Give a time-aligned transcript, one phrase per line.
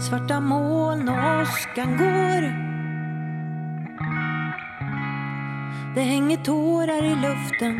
[0.00, 2.42] Svarta moln och åskan går
[5.94, 7.76] Det hänger tårar i luften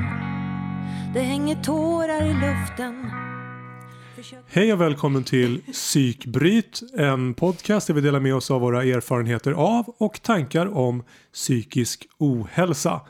[1.14, 3.10] Det hänger tårar i luften
[4.48, 9.52] Hej och välkommen till Psykbryt, en podcast där vi delar med oss av våra erfarenheter
[9.52, 11.02] av och tankar om
[11.32, 13.00] psykisk ohälsa.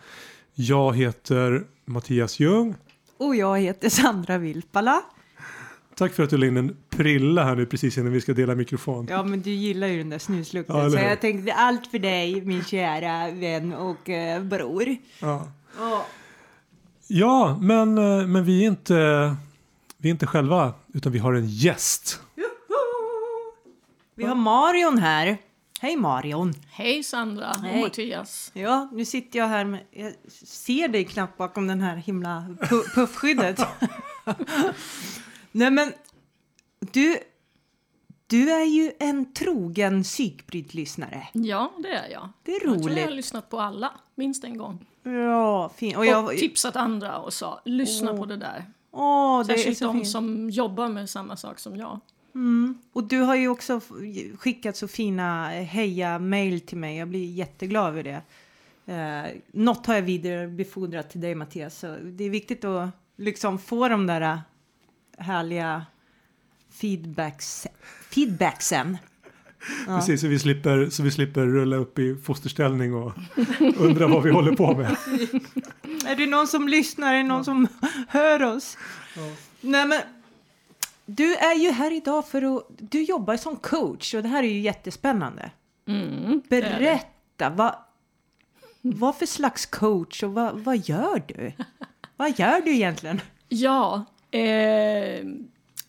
[0.54, 2.74] Jag heter Mattias Ljung.
[3.18, 5.02] Och jag heter Sandra Vilpala.
[5.94, 8.54] Tack för att du la in en prilla här nu precis innan vi ska dela
[8.54, 9.06] mikrofon.
[9.10, 10.76] Ja, men du gillar ju den där snuslukten.
[10.76, 14.96] Ja, så jag tänkte allt för dig, min kära vän och uh, bror.
[15.20, 15.48] Ja,
[15.80, 16.00] oh.
[17.06, 19.36] ja men, eh, men vi är inte
[19.96, 22.20] vi är inte själva, utan vi har en gäst.
[24.14, 25.38] Vi har Marion här.
[25.80, 26.54] Hej Marion!
[26.70, 27.74] Hej Sandra Hej.
[27.74, 28.50] och Mattias.
[28.54, 29.80] Ja, nu sitter jag här med...
[29.90, 30.12] Jag
[30.46, 32.56] ser dig knappt bakom den här himla
[32.94, 33.60] puffskyddet.
[35.52, 35.92] Nej men,
[36.92, 37.18] du...
[38.26, 41.28] Du är ju en trogen psykbrytlyssnare.
[41.32, 42.28] Ja, det är jag.
[42.42, 42.74] Det är roligt.
[42.74, 44.86] Jag tror jag har lyssnat på alla, minst en gång.
[45.02, 45.96] Ja, fint.
[45.96, 46.38] Och, och jag...
[46.38, 48.16] tipsat andra och sa, lyssna oh.
[48.16, 48.64] på det där.
[48.90, 50.08] Åh, det Särskilt är de fint.
[50.08, 52.00] som jobbar med samma sak som jag.
[52.34, 52.78] Mm.
[52.92, 53.80] Och du har ju också
[54.38, 56.98] skickat så fina heja-mail till mig.
[56.98, 58.22] Jag blir jätteglad över det.
[58.92, 61.78] Eh, något har jag vidarebefordrat till dig Mattias.
[61.78, 64.40] Så det är viktigt att liksom få de där
[65.18, 65.86] härliga
[66.72, 67.66] feedbacks,
[68.10, 68.98] feedbacksen.
[69.86, 69.98] Ja.
[69.98, 73.12] Precis, så vi, slipper, så vi slipper rulla upp i fosterställning och
[73.76, 74.86] undra vad vi håller på med.
[76.06, 77.12] Är det någon som lyssnar?
[77.12, 77.44] Är det någon ja.
[77.44, 77.68] som
[78.08, 78.78] hör oss?
[79.16, 79.22] Ja.
[79.60, 80.00] Nej, men
[81.06, 84.48] du är ju här idag för att du jobbar som coach och det här är
[84.48, 85.50] ju jättespännande.
[85.86, 87.74] Mm, Berätta, vad,
[88.80, 91.52] vad för slags coach och vad, vad gör du?
[92.16, 93.20] vad gör du egentligen?
[93.48, 95.24] Ja, eh,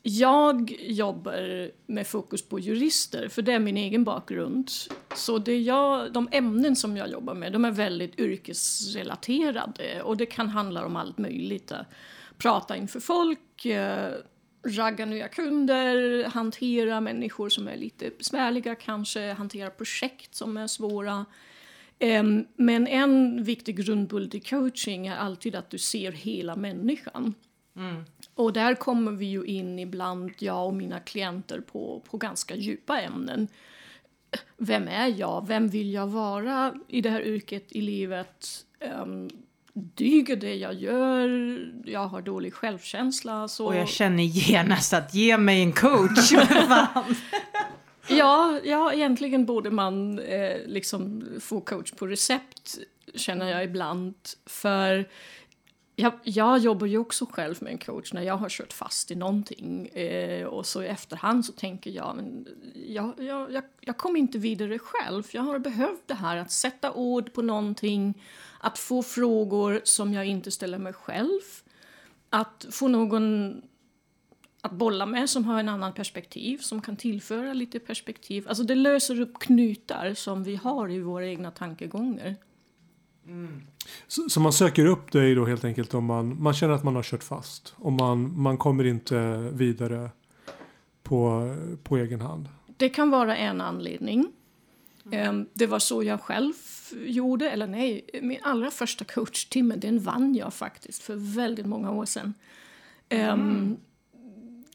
[0.06, 4.72] jag jobbar med fokus på jurister, för det är min egen bakgrund.
[5.16, 10.26] Så det jag, de ämnen som jag jobbar med de är väldigt yrkesrelaterade och det
[10.26, 11.72] kan handla om allt möjligt.
[12.38, 14.14] Prata inför folk, eh,
[14.68, 21.26] ragga nya kunder, hantera människor som är lite besvärliga kanske, hantera projekt som är svåra.
[22.56, 27.34] Men en viktig grundbult i coaching är alltid att du ser hela människan.
[27.76, 28.04] Mm.
[28.36, 33.02] Och där kommer vi ju in ibland, jag och mina klienter, på, på ganska djupa
[33.02, 33.48] ämnen.
[34.58, 35.48] Vem är jag?
[35.48, 38.66] Vem vill jag vara i det här yrket i livet?
[39.02, 39.30] Um,
[39.74, 41.60] dyger det jag gör?
[41.86, 43.48] Jag har dålig självkänsla.
[43.48, 43.66] Så...
[43.66, 46.32] Och jag känner genast att ge mig en coach.
[48.08, 52.78] ja, ja, egentligen borde man eh, liksom få coach på recept,
[53.16, 54.16] känner jag ibland.
[54.46, 55.08] För
[56.04, 59.16] jag, jag, jobbar ju också själv med en coach när jag har kört fast i
[59.16, 59.88] någonting.
[59.88, 62.48] Eh, och så i efterhand så tänker jag, men
[62.88, 65.24] jag, jag, jag, jag kom inte vidare själv.
[65.32, 68.22] Jag har behövt det här att sätta ord på någonting,
[68.60, 71.42] att få frågor som jag inte ställer mig själv.
[72.30, 73.62] Att få någon
[74.62, 78.48] att bolla med som har en annan perspektiv, som kan tillföra lite perspektiv.
[78.48, 82.36] Alltså det löser upp knutar som vi har i våra egna tankegångar.
[83.28, 83.62] Mm.
[84.08, 86.96] Så, så, man söker upp dig då helt enkelt om man, man känner att man
[86.96, 90.10] har kört fast och man, man kommer inte vidare
[91.04, 92.50] på, på egen hand?
[92.78, 94.32] Det kan vara en anledning.
[95.12, 95.46] Mm.
[95.54, 96.54] Det var så jag själv
[97.06, 102.06] gjorde, eller nej, min allra första coachtimme den vann jag faktiskt för väldigt många år
[102.06, 102.34] sedan.
[103.10, 103.78] Mm.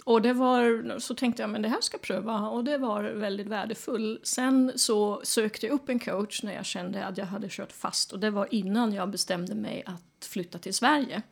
[0.09, 3.03] Och det var, så tänkte jag men det här ska jag pröva och det var
[3.05, 4.27] väldigt värdefullt.
[4.27, 8.13] Sen så sökte jag upp en coach när jag kände att jag hade kört fast
[8.13, 11.23] och det var innan jag bestämde mig att flytta till Sverige.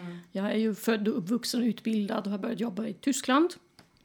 [0.00, 0.18] Mm.
[0.32, 3.54] Jag är ju född och uppvuxen och utbildad och har börjat jobba i Tyskland.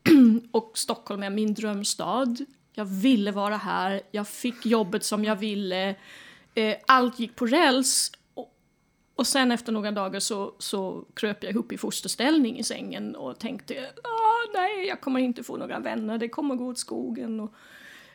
[0.51, 2.45] och Stockholm är min drömstad.
[2.73, 5.95] Jag ville vara här, jag fick jobbet som jag ville.
[6.55, 8.11] Eh, allt gick på räls
[9.15, 13.39] och sen efter några dagar så, så kröp jag ihop i fosterställning i sängen och
[13.39, 13.73] tänkte
[14.03, 17.39] ah, nej, jag kommer inte få några vänner, det kommer gå åt skogen.
[17.39, 17.53] Och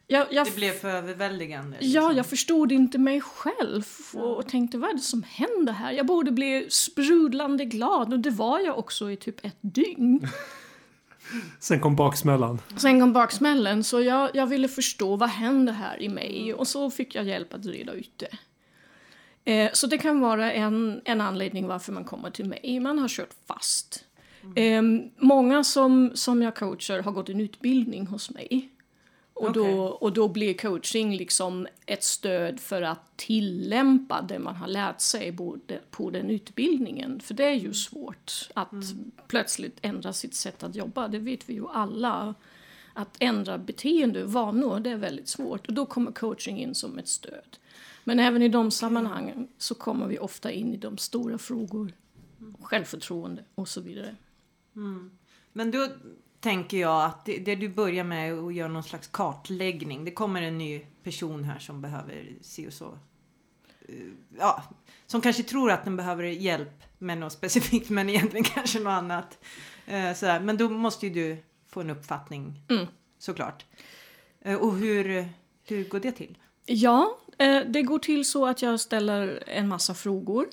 [0.06, 1.76] jag, jag, det blev för överväldigande?
[1.80, 2.02] Liksom.
[2.02, 3.84] Ja, jag förstod inte mig själv
[4.14, 5.92] och, och, tänkte vad är det som händer här?
[5.92, 10.28] Jag borde bli sprudlande glad och det var jag också i typ ett dygn.
[11.60, 12.60] Sen kom baksmällan.
[12.76, 16.90] Sen kom baksmällan, så jag, jag ville förstå vad händer här i mig och så
[16.90, 18.38] fick jag hjälp att reda ut det.
[19.46, 22.80] Eh, så det kan vara en, en anledning varför man kommer till mig.
[22.80, 24.04] Man har kört fast.
[24.42, 25.04] Mm.
[25.04, 28.70] Eh, många som, som jag coachar har gått en utbildning hos mig.
[29.34, 29.62] Och, okay.
[29.62, 35.00] då, och då blir coaching liksom ett stöd för att tillämpa det man har lärt
[35.00, 37.20] sig både på den utbildningen.
[37.20, 39.10] För det är ju svårt att mm.
[39.26, 42.34] plötsligt ändra sitt sätt att jobba, det vet vi ju alla.
[42.94, 45.66] att ändra beteende och vanor, det är väldigt svårt.
[45.66, 47.58] Och då kommer coaching in som ett stöd.
[48.08, 51.92] Men även i de sammanhangen så kommer vi ofta in i de stora frågor.
[52.60, 54.16] Självförtroende och så vidare.
[55.52, 55.88] Men då
[56.40, 60.04] tänker jag att det, det du börjar med är att göra någon slags kartläggning.
[60.04, 62.98] Det kommer en ny person här som behöver se och så.
[63.88, 63.94] Eh,
[64.38, 64.62] Ja,
[65.06, 69.38] som kanske tror att den behöver hjälp med något specifikt men egentligen kanske något annat.
[69.86, 70.40] Eh, Sådär.
[70.40, 72.86] Men då måste ju du få en uppfattning Mm.
[73.18, 73.64] såklart.
[74.40, 75.28] Eh, Och hur,
[75.64, 76.38] hur går det till?
[76.66, 77.18] Ja,
[77.66, 80.46] det går till så att jag ställer en massa frågor.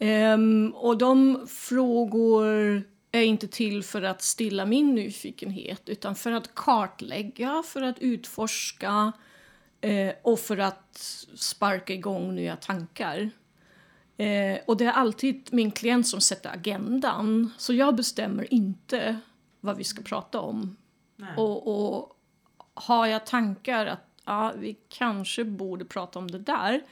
[0.00, 2.82] Ehm, och de frågor
[3.12, 9.12] är inte till för att stilla min nyfikenhet utan för att kartlägga, för att utforska
[9.80, 10.96] eh, och för att
[11.34, 13.30] sparka igång nya tankar.
[14.16, 19.16] Eh, och det är alltid min klient som sätter agendan, så jag bestämmer inte
[19.60, 20.76] vad vi ska prata om.
[21.36, 22.16] Och, och
[22.74, 26.82] har jag tankar att ja, vi kanske borde prata om det där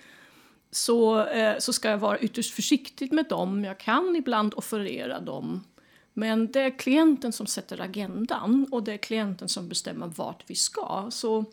[0.70, 3.64] så, eh, så ska jag vara ytterst försiktig med dem.
[3.64, 5.64] Jag kan ibland offerera dem.
[6.12, 10.54] Men det är klienten som sätter agendan och det är klienten som bestämmer vart vi
[10.54, 11.06] ska.
[11.10, 11.44] Så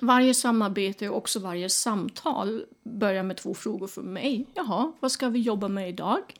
[0.00, 4.46] varje samarbete och också varje samtal börjar med två frågor för mig.
[4.54, 6.34] Jaha, vad ska vi jobba med idag?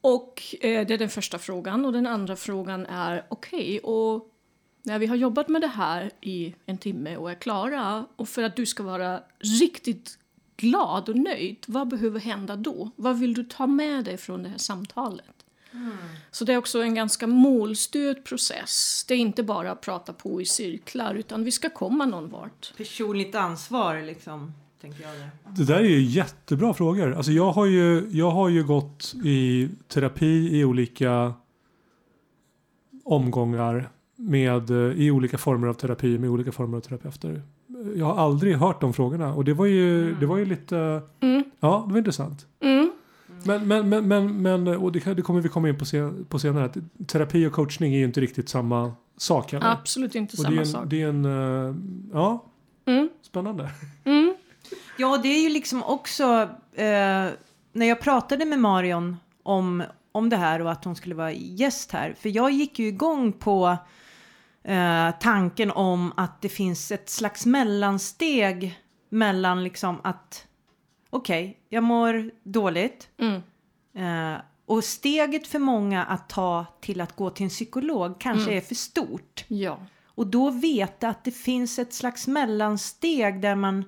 [0.00, 1.84] Och eh, det är den första frågan.
[1.84, 4.33] Och den andra frågan är okej, och
[4.84, 8.42] när vi har jobbat med det här i en timme och är klara och för
[8.42, 9.20] att du ska vara
[9.60, 10.18] riktigt
[10.56, 12.90] glad och nöjd, vad behöver hända då?
[12.96, 15.34] Vad vill du ta med dig från det här samtalet?
[16.30, 19.04] Så det är också en ganska målstyrd process.
[19.08, 22.72] Det är inte bara att prata på i cirklar utan vi ska komma någon vart.
[22.76, 25.12] Personligt ansvar liksom, tänker jag.
[25.18, 25.30] Där.
[25.56, 27.14] Det där är ju jättebra frågor.
[27.14, 31.34] Alltså jag, har ju, jag har ju gått i terapi i olika
[33.04, 37.42] omgångar med, eh, i olika former av terapi med olika former av terapeuter.
[37.96, 41.44] Jag har aldrig hört de frågorna och det var ju, det var ju lite, Mm.
[41.60, 42.46] ja det var intressant.
[42.60, 42.90] Mm.
[43.44, 46.38] Men, men, men, men, men och det, det kommer vi komma in på, sen, på
[46.38, 46.76] senare, att
[47.06, 49.66] terapi och coachning är ju inte riktigt samma sak heller.
[49.72, 50.84] Absolut inte och det är samma en, sak.
[50.90, 51.24] det är en
[51.68, 51.74] eh,
[52.12, 52.44] ja,
[52.86, 53.08] Mm.
[53.22, 53.70] spännande.
[54.04, 54.34] Mm.
[54.98, 56.24] Ja, det är ju liksom också
[56.74, 57.26] eh,
[57.72, 59.82] när jag pratade med Marion om,
[60.12, 62.14] om det här och att hon skulle vara gäst här.
[62.20, 63.76] För jag gick ju igång på
[64.64, 70.46] eh, tanken om att det finns ett slags mellansteg mellan liksom att
[71.10, 73.08] okej, jag mår dåligt.
[73.18, 73.42] Mm.
[74.34, 78.56] Eh, och steget för många att ta till att gå till en psykolog kanske Mm.
[78.56, 79.44] är för stort.
[79.48, 79.78] Ja.
[80.06, 83.84] Och då veta att det finns ett slags mellansteg där man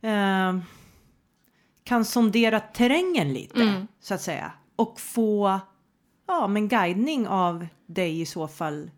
[0.00, 0.58] eh,
[1.84, 3.86] kan sondera terrängen lite, Mm.
[4.00, 4.52] så att säga.
[4.76, 5.60] Och få
[6.26, 8.90] ja, men guidning av dig i så fall.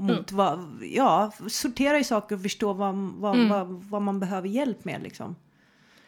[0.00, 3.48] Mot vad, ja, sortera i saker och förstå vad, vad, Mm.
[3.48, 5.36] vad, vad man behöver hjälp med liksom.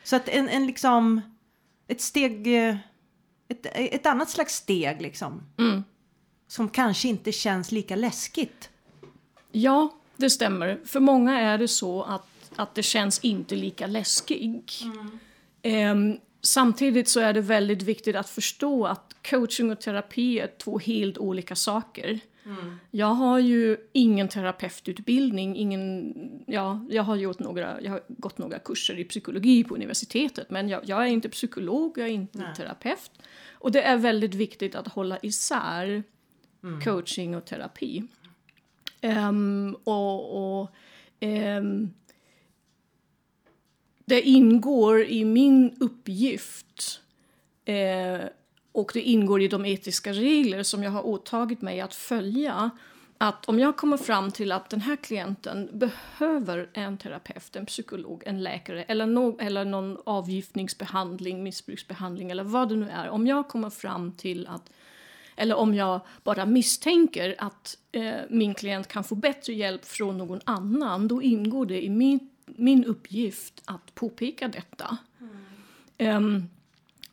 [0.04, 1.20] Så att en, en liksom,
[1.88, 2.76] ett steg, eh,
[3.48, 5.42] ett, ett annat slags steg liksom.
[5.58, 5.84] Mm.
[6.48, 8.70] Som kanske inte känns lika läskigt.
[9.52, 10.80] Ja, det stämmer.
[10.84, 14.62] För många är det så att, att det känns inte lika läskig.
[15.62, 20.78] Ehm, samtidigt så är det väldigt viktigt att förstå att coaching och terapi är två
[20.78, 22.20] helt olika saker.
[22.90, 26.14] Jag har ju ingen terapeututbildning, ingen,
[26.46, 30.68] ja, jag har gjort några, jag har gått några kurser i psykologi på universitetet men
[30.68, 32.54] jag, jag är inte psykolog, jag är inte Nej.
[32.54, 33.10] terapeut.
[33.52, 36.02] Och det är väldigt viktigt att hålla isär
[36.84, 38.04] coaching och terapi.
[39.00, 40.70] Ehm, och och
[41.20, 41.90] ehm,
[44.04, 47.00] det ingår i min uppgift
[47.64, 48.20] eh,
[48.72, 52.70] och det ingår i de etiska regler som jag har åtagit mig att följa.
[53.18, 58.22] Att om jag kommer fram till att den här klienten behöver en terapeut, en psykolog,
[58.26, 63.08] en läkare eller, no, eller någon avgiftningsbehandling, missbruksbehandling eller vad det nu är.
[63.08, 64.70] Om jag kommer fram till att
[65.36, 70.40] eller om jag bara misstänker att eh, min klient kan få bättre hjälp från någon
[70.44, 74.98] annan, då ingår det i min, min uppgift att påpeka detta.
[75.98, 76.48] Ehm,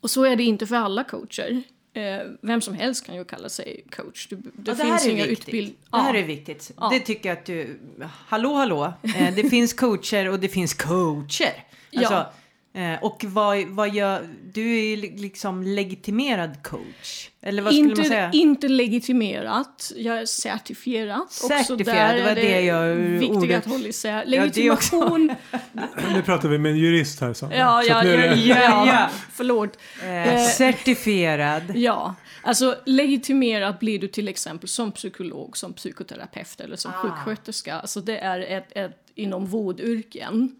[0.01, 1.63] och så är det inte för alla coacher.
[1.93, 4.27] Eh, vem som helst kan ju kalla sig coach.
[4.29, 5.47] Det, det, Ja, det finns inga viktigt.
[5.53, 6.19] utbild- Det här Ja.
[6.19, 6.71] är viktigt.
[6.77, 6.89] Ja.
[6.93, 7.79] Det tycker jag att du...
[8.27, 8.93] Hallå, hallå.
[9.03, 11.63] Eh, det finns coacher och det finns coacher.
[11.95, 12.33] Alltså, Ja.
[12.73, 17.29] Eh, och vad, vad gör, du är ju liksom legitimerad coach.
[17.41, 18.29] Eller vad skulle inte, man säga?
[18.33, 21.21] Inte legitimerat, jag är certifierad.
[21.21, 24.25] Också Certifierad, det var är det jag- Viktigt ordet- att hålla isär.
[24.25, 25.35] Legitimation,
[26.13, 27.57] Nu pratar vi med en jurist här Sandra.
[27.57, 29.09] ja, Så ja, ja, det- ja, Ja.
[29.31, 29.77] förlåt.
[30.03, 31.63] Eh, certifierad.
[31.75, 37.01] Ja, alltså legitimerad blir du till exempel som psykolog, som psykoterapeut eller som Ah.
[37.01, 37.75] sjuksköterska.
[37.79, 40.55] Alltså det är ett, ett inom vårdyrken.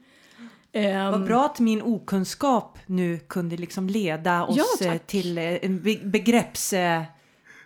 [0.74, 5.44] Ehm, Vad bra att min okunskap nu kunde liksom leda oss Ja, eh, till eh,
[5.66, 6.74] en be- begrepps...
[6.74, 7.04] eh,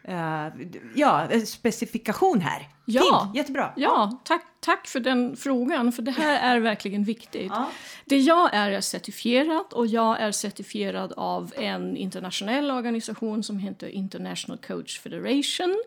[0.04, 0.48] eh,
[0.96, 2.68] ja, specifikation här.
[2.86, 3.02] Ja.
[3.24, 3.74] Fint, jättebra.
[3.76, 7.52] Ja, tack, tack för den frågan, för det här är verkligen viktigt.
[7.56, 7.70] Ja.
[8.06, 13.88] Det jag är är certifierad och jag är certifierad av en internationell organisation som heter
[13.88, 15.84] International Coach Federation.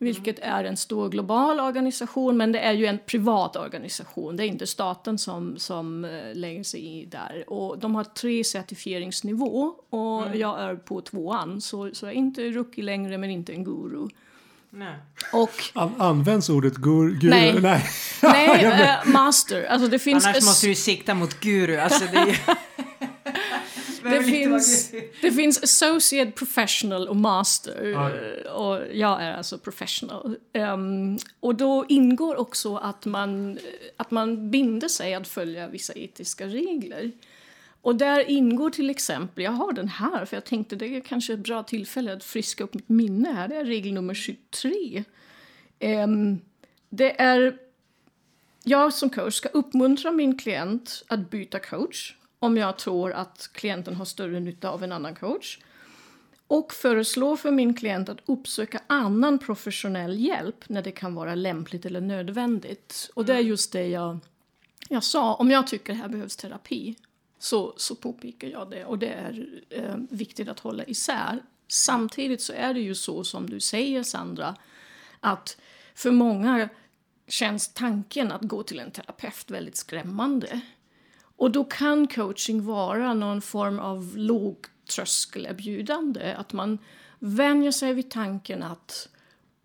[0.00, 4.36] Vilket är en stor global organisation, men det är ju en privat organisation.
[4.36, 7.44] Det är inte staten som, som eh, lägger sig i där.
[7.46, 11.60] Och de har tre certifieringsnivå och jag är på tvåan.
[11.60, 14.08] Så, så jag är inte rookie längre, men inte en guru.
[14.70, 14.94] Nej.
[15.32, 17.30] Och An används ordet gur, guru?
[17.30, 17.60] Nej.
[17.60, 17.84] Nej.
[18.22, 18.64] nej,
[19.04, 19.64] eh, master.
[19.64, 20.26] Alltså det finns...
[20.26, 21.76] Annars måste du sikta mot guru.
[21.76, 22.38] Alltså det, är-
[24.02, 24.90] Det finns,
[25.22, 27.84] det finns associate professional och master.
[27.84, 28.10] Ja.
[28.10, 30.36] eh, Och jag är alltså professional.
[30.52, 33.58] Ehm, och då ingår också att man,
[33.96, 37.12] att man binder sig att följa vissa etiska regler.
[37.82, 41.32] Och där ingår till exempel, jag har den här för jag tänkte det är kanske
[41.32, 43.48] ett bra tillfälle att friska upp mitt minne här.
[43.48, 45.04] Det är regel nummer 23.
[45.78, 46.38] Ehm,
[46.88, 47.58] det är
[48.64, 53.94] jag som coach ska uppmuntra min klient att byta coach om jag tror att klienten
[53.94, 55.58] har större nytta av en annan coach.
[56.46, 61.86] Och föreslå för min klient att uppsöka annan professionell hjälp när det kan vara lämpligt
[61.86, 63.10] eller nödvändigt.
[63.14, 64.18] Och det är just det jag,
[64.88, 65.34] jag sa.
[65.34, 66.96] Om jag tycker här behövs terapi
[67.38, 68.84] så, så påpekar jag det.
[68.84, 71.42] Och det är eh, viktigt att hålla isär.
[71.68, 74.56] Samtidigt så är det ju så som du säger Sandra
[75.20, 75.56] att
[75.94, 76.68] för många
[77.26, 80.60] känns tanken att gå till en terapeut väldigt skrämmande.
[81.38, 86.32] Och då kan coaching vara någon form av lågtröskelerbjudande.
[86.32, 86.78] Att man
[87.18, 89.08] vänjer sig vid tanken att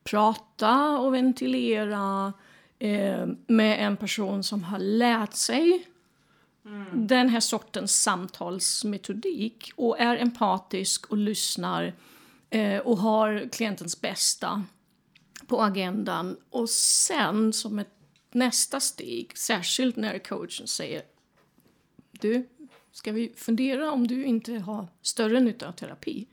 [0.03, 2.33] prata och ventilera
[2.79, 5.87] eh, med en person som har lärt sig
[6.93, 11.93] den här sortens samtalsmetodik och är empatisk och lyssnar
[12.49, 14.63] eh, och har klientens bästa
[15.47, 16.37] på agendan.
[16.49, 17.93] Och sen som ett
[18.31, 21.01] nästa steg, särskilt när coachen säger
[22.23, 22.47] du,
[22.91, 26.27] ska vi fundera om du inte har större nytta av terapi?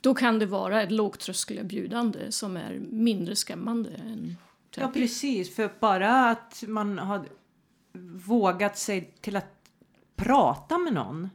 [0.00, 5.00] Då kan det vara ett lågtröskelerbjudande som är mindre skrämmande än Ja, terapi.
[5.00, 5.54] precis.
[5.54, 7.26] För bara att man har
[8.26, 9.54] vågat sig till att
[10.16, 11.30] prata med någon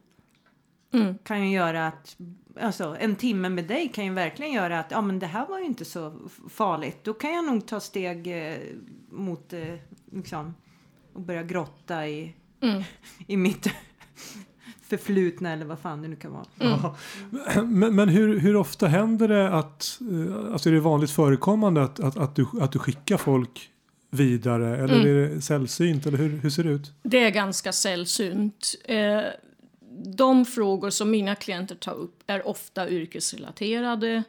[0.93, 1.17] Mm.
[1.17, 2.17] kan ju göra att
[2.61, 5.59] alltså, en timme med dig kan ju verkligen göra att ja, men det här var
[5.59, 7.03] ju inte så farligt.
[7.03, 8.57] Då kan jag nog ta steg eh,
[9.09, 9.75] mot eh,
[10.11, 10.53] liksom,
[11.13, 12.83] och börja grotta i, Mm.
[13.27, 13.67] i mitt
[14.87, 16.45] förflutna eller vad fan det nu kan vara.
[16.59, 16.95] Ja.
[17.63, 21.99] Men, men hur, hur ofta händer det att, eh, alltså är det vanligt förekommande att,
[21.99, 23.69] att, att, du, att du skickar folk
[24.09, 25.07] vidare eller Mm.
[25.07, 26.91] är det sällsynt eller hur, hur ser det ut?
[27.03, 28.75] Det är ganska sällsynt.
[28.85, 29.21] Eh,
[30.05, 34.23] de frågor som mina klienter tar upp är ofta yrkesrelaterade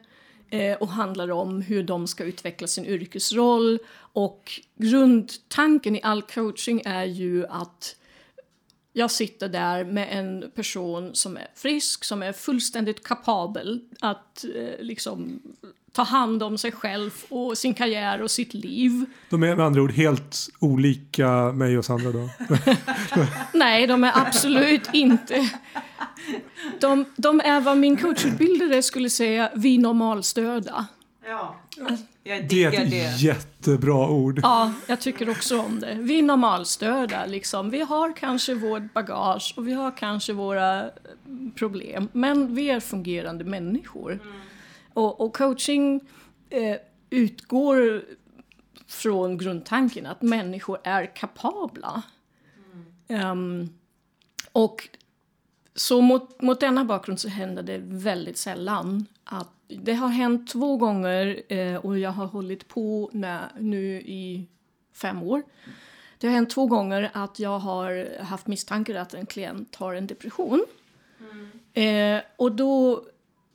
[0.49, 3.79] eh, och handlar om hur de ska utveckla sin yrkesroll.
[3.97, 7.95] Och grundtanken i all coaching är ju att
[8.97, 14.85] jag sitter där med en person som är frisk, som är fullständigt kapabel att eh,
[14.85, 15.39] liksom
[15.91, 19.05] ta hand om sig själv och sin karriär och sitt liv.
[19.29, 22.29] De är med andra ord helt olika mig och Sandra då.
[23.53, 25.49] Nej, de är absolut inte.
[26.79, 30.87] De, de är vad min coachutbildare skulle säga, vi normalstörda.
[31.29, 31.55] Ja,
[32.23, 33.21] jag Det är ett det.
[33.21, 34.39] jättebra ord.
[34.43, 35.93] Ja, jag tycker också om det.
[35.99, 37.69] Vi är normalstörda, liksom.
[37.69, 40.91] Vi har kanske vårt bagage och vi har kanske våra eh,
[41.55, 44.19] problem, men vi är fungerande människor.
[44.93, 46.01] Och, och coaching
[46.49, 46.75] eh,
[47.09, 48.03] utgår
[48.87, 52.01] från grundtanken att människor är kapabla.
[53.07, 53.69] Ehm,
[54.51, 54.89] och
[55.75, 60.77] så mot, mot denna bakgrund så händer det väldigt sällan att det har hänt två
[60.77, 64.47] gånger eh, och jag har hållit på när, nu i
[64.93, 65.43] fem år.
[66.17, 70.07] Det har hänt två gånger att jag har haft misstankar att en klient har en
[70.07, 70.65] depression.
[71.73, 73.03] Eh, och då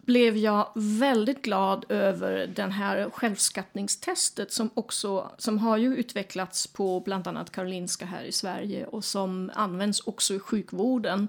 [0.02, 7.00] blev jag väldigt glad över den här självskattningstestet som också som har ju utvecklats på
[7.00, 11.28] bland annat Karolinska här i Sverige och som används också i sjukvården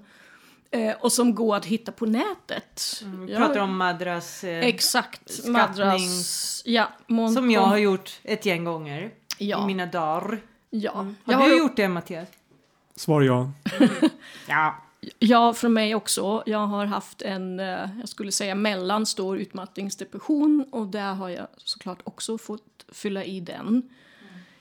[0.74, 3.02] Eh, och som går att hitta på nätet.
[3.04, 5.30] Vi Jag- pratar om Madras, eh, Exakt.
[5.32, 5.52] skattning.
[5.52, 6.62] Madras.
[6.64, 9.62] Ja, Montcom- som jag har gjort ett gäng gånger Ja.
[9.62, 10.40] i mina dagar.
[10.70, 10.92] Ja.
[10.92, 12.28] Har Jag du har gjort det Mattias?
[12.96, 13.50] Svar ja.
[14.48, 14.74] Ja.
[15.18, 16.42] Ja, för mig också.
[16.46, 21.98] Jag har haft en, eh, jag skulle säga mellanstor utmattningsdepression och där har jag såklart
[22.04, 23.82] också fått fylla i den.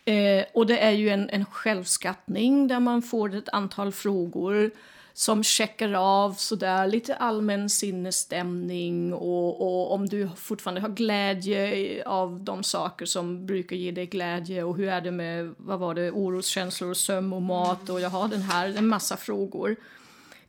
[0.06, 4.72] Eh, och det är ju en, en självskattning där man får ett antal frågor
[5.14, 12.42] som checkar av sådär lite allmän sinnesstämning och, och om du fortfarande har glädje av
[12.44, 16.12] de saker som brukar ge dig glädje och hur är det med, vad var det,
[16.12, 19.76] oroskänslor, sömn och mat och jag har den här, en massa frågor.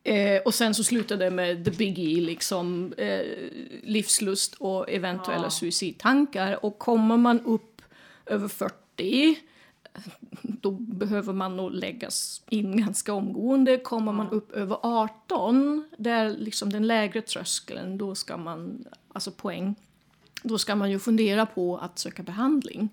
[0.03, 3.21] Eh, och sen så slutade det med the biggie, liksom eh,
[3.83, 5.51] livslust och eventuella Ja.
[5.51, 6.65] suicidtankar.
[6.65, 7.83] Och kommer man upp
[8.27, 9.37] över 40
[10.43, 13.77] då behöver man nog läggas in ganska omgående.
[13.77, 19.75] Kommer man upp över 18, där liksom den lägre tröskeln, då ska man, alltså poäng,
[20.43, 22.89] då ska man ju fundera på att söka behandling.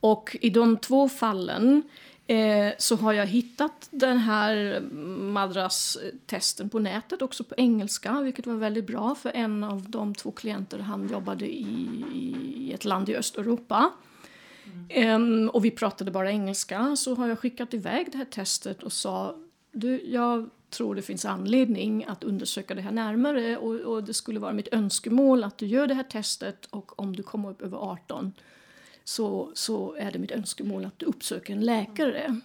[0.00, 1.82] Och i de två fallen
[2.26, 4.80] eh, så har jag hittat den här
[5.20, 10.30] madrasstesten på nätet också på engelska, vilket var väldigt bra för en av de två
[10.30, 11.76] klienter han jobbade i,
[12.14, 13.90] i ett land i Östeuropa.
[14.88, 18.92] Em, och vi pratade bara engelska, så har jag skickat iväg det här testet och
[18.92, 19.36] sa
[19.72, 24.40] du, jag tror det finns anledning att undersöka det här närmare och, och det skulle
[24.40, 27.78] vara mitt önskemål att du gör det här testet och om du kommer upp över
[27.78, 28.32] 18
[29.04, 32.40] så, så är det mitt önskemål att du uppsöker en läkare.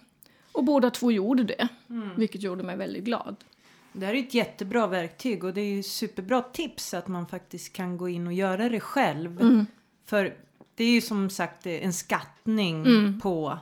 [0.52, 1.68] Och båda två gjorde det,
[2.16, 3.36] vilket gjorde mig väldigt glad.
[3.92, 7.72] Det här är ett jättebra verktyg och det är ju superbra tips att man faktiskt
[7.72, 9.40] kan gå in och göra det själv.
[9.40, 9.66] Mm.
[10.04, 10.34] För
[10.78, 13.20] det är ju som sagt en skattning Mm.
[13.20, 13.58] på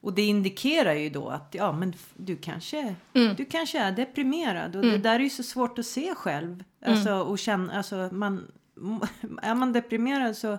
[0.00, 3.36] och det indikerar ju då att ja men du kanske, Mm.
[3.36, 6.64] du kanske är deprimerad och det där är ju så svårt att se själv.
[6.86, 7.22] Alltså Mm.
[7.26, 8.46] och känna, alltså man,
[9.42, 10.58] är man deprimerad så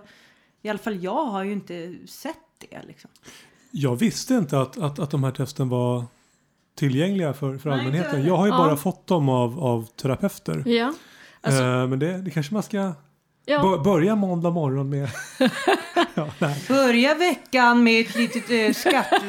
[0.62, 2.36] i alla fall jag har ju inte sett
[2.70, 3.10] det liksom.
[3.70, 6.04] Jag visste inte att, att, att de här testen var
[6.74, 8.24] tillgängliga för, för Nej, allmänheten.
[8.26, 8.58] Jag har ju Ja.
[8.58, 10.62] bara fått dem av, av terapeuter.
[10.68, 10.92] Ja,
[11.40, 12.92] alltså, Eh, men det, det kanske man ska
[13.44, 13.62] ja.
[13.62, 15.08] bör- börja måndag morgon med.
[16.14, 16.28] ja.
[16.68, 19.22] Börja veckan med ett litet eh, skatt...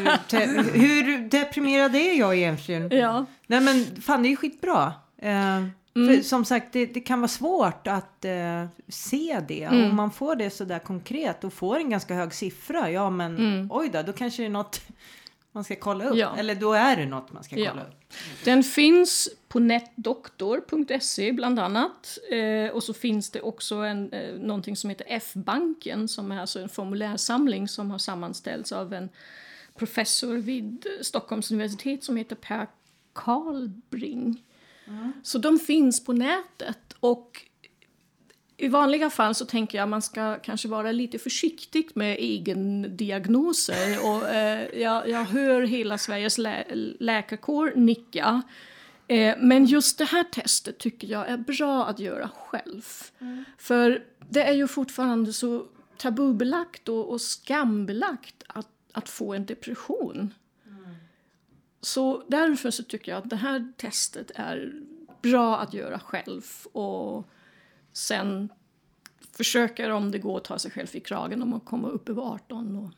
[0.74, 2.90] Hur deprimerad är jag egentligen?
[2.92, 3.26] ja.
[3.48, 4.94] Nej men fan det är skitbra.
[5.22, 5.64] Eh,
[5.98, 6.16] Mm.
[6.16, 9.64] för, som sagt det, det kan vara svårt att eh, se det.
[9.64, 9.90] Mm.
[9.90, 12.92] Om man får det sådär konkret och får en ganska hög siffra.
[12.92, 13.68] Ja men Mm.
[13.72, 14.82] oj då, då kanske det är något
[15.56, 16.18] man ska kolla upp.
[16.18, 16.36] Ja.
[16.38, 17.72] Eller då är det något man ska Ja.
[17.72, 18.14] kolla upp.
[18.44, 22.18] Den finns på netdoktor.se bland annat.
[22.32, 26.60] Eh, och så finns det också en, eh, någonting som heter F-banken som är alltså
[26.60, 29.10] en formulärsamling som har sammanställts av en
[29.78, 32.68] professor vid Stockholms universitet som heter Per
[33.14, 34.44] Karlbring.
[35.24, 37.42] Så de finns på nätet och
[38.58, 44.06] i vanliga fall så tänker jag man ska kanske vara lite försiktig med egendiagnoser.
[44.06, 46.66] Och, eh, jag, jag hör hela Sveriges lä
[47.00, 48.42] läkarkår nicka.
[49.08, 52.86] Eh, men just det här testet tycker jag är bra att göra själv.
[53.58, 55.66] För det är ju fortfarande så
[55.98, 60.34] tabubelagt och, och skambelagt att, att få en depression.
[61.82, 64.74] Så därför så tycker jag att det här testet är
[65.22, 66.44] bra att göra själv.
[66.72, 67.30] Och
[67.98, 68.50] sen
[69.32, 72.76] försöker om det går ta sig själv i kragen om man kommer upp över 18
[72.76, 72.92] och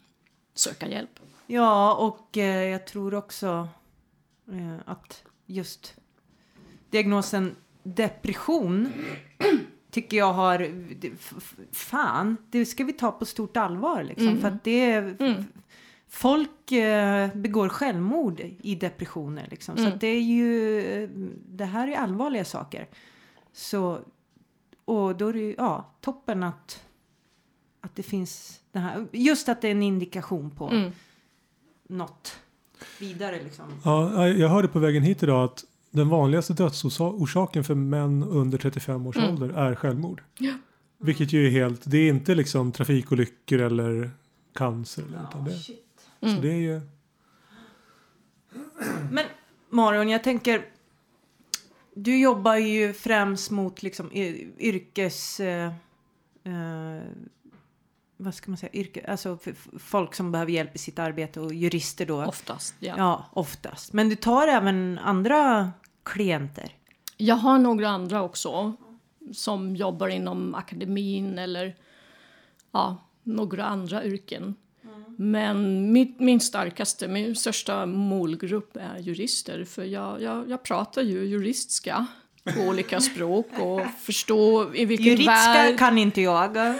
[0.53, 1.19] söka hjälp.
[1.47, 3.67] Ja och eh, jag tror också
[4.51, 5.95] eh, att just
[6.89, 8.89] diagnosen depression
[9.91, 10.69] tycker jag har
[11.73, 14.41] fan det ska vi ta på stort allvar liksom Mm.
[14.41, 15.15] för att det är
[16.07, 19.93] folk eh, begår självmord i depressioner liksom så Mm.
[19.93, 21.07] att det är ju
[21.47, 22.87] det här är allvarliga saker
[23.53, 23.99] så
[24.87, 26.83] och då är det ju ja toppen att
[27.81, 30.91] att det finns det här just att det är en indikation på Mm.
[31.89, 32.39] något
[32.99, 33.65] vidare liksom.
[33.85, 39.07] Ja, jag hörde på vägen hit idag att den vanligaste dödsorsaken för män under 35
[39.07, 39.29] års Mm.
[39.29, 40.23] ålder är självmord.
[40.37, 40.53] Ja.
[40.97, 44.11] Vilket ju är helt, det är inte liksom trafikolyckor eller
[44.53, 45.03] cancer.
[45.03, 46.07] Eller, utan det, shit.
[46.19, 46.41] Så Mm.
[46.41, 46.81] det är ju,
[49.11, 49.25] Men
[49.69, 50.65] Marion, jag tänker.
[51.97, 55.39] Du jobbar ju främst mot liksom yrkes...
[55.39, 55.71] Eh,
[56.43, 57.01] eh,
[58.17, 58.73] vad ska man säga?
[58.73, 59.37] Yrke, alltså
[59.79, 62.25] folk som behöver hjälp i sitt arbete och jurister då.
[62.25, 62.93] Oftast, ja.
[62.97, 63.93] Ja, oftast.
[63.93, 65.71] Men du tar även andra
[66.03, 66.75] klienter.
[67.17, 68.73] Jag har några andra också
[69.33, 71.75] som jobbar inom akademin eller
[72.71, 74.55] ja, några andra yrken.
[75.19, 81.25] Men mitt, min starkaste, min största målgrupp är jurister för jag, jag, jag pratar ju
[81.25, 82.05] juristska
[82.55, 85.79] på olika språk och förstå i vilken Juridiska värld...
[85.79, 86.57] kan inte jag.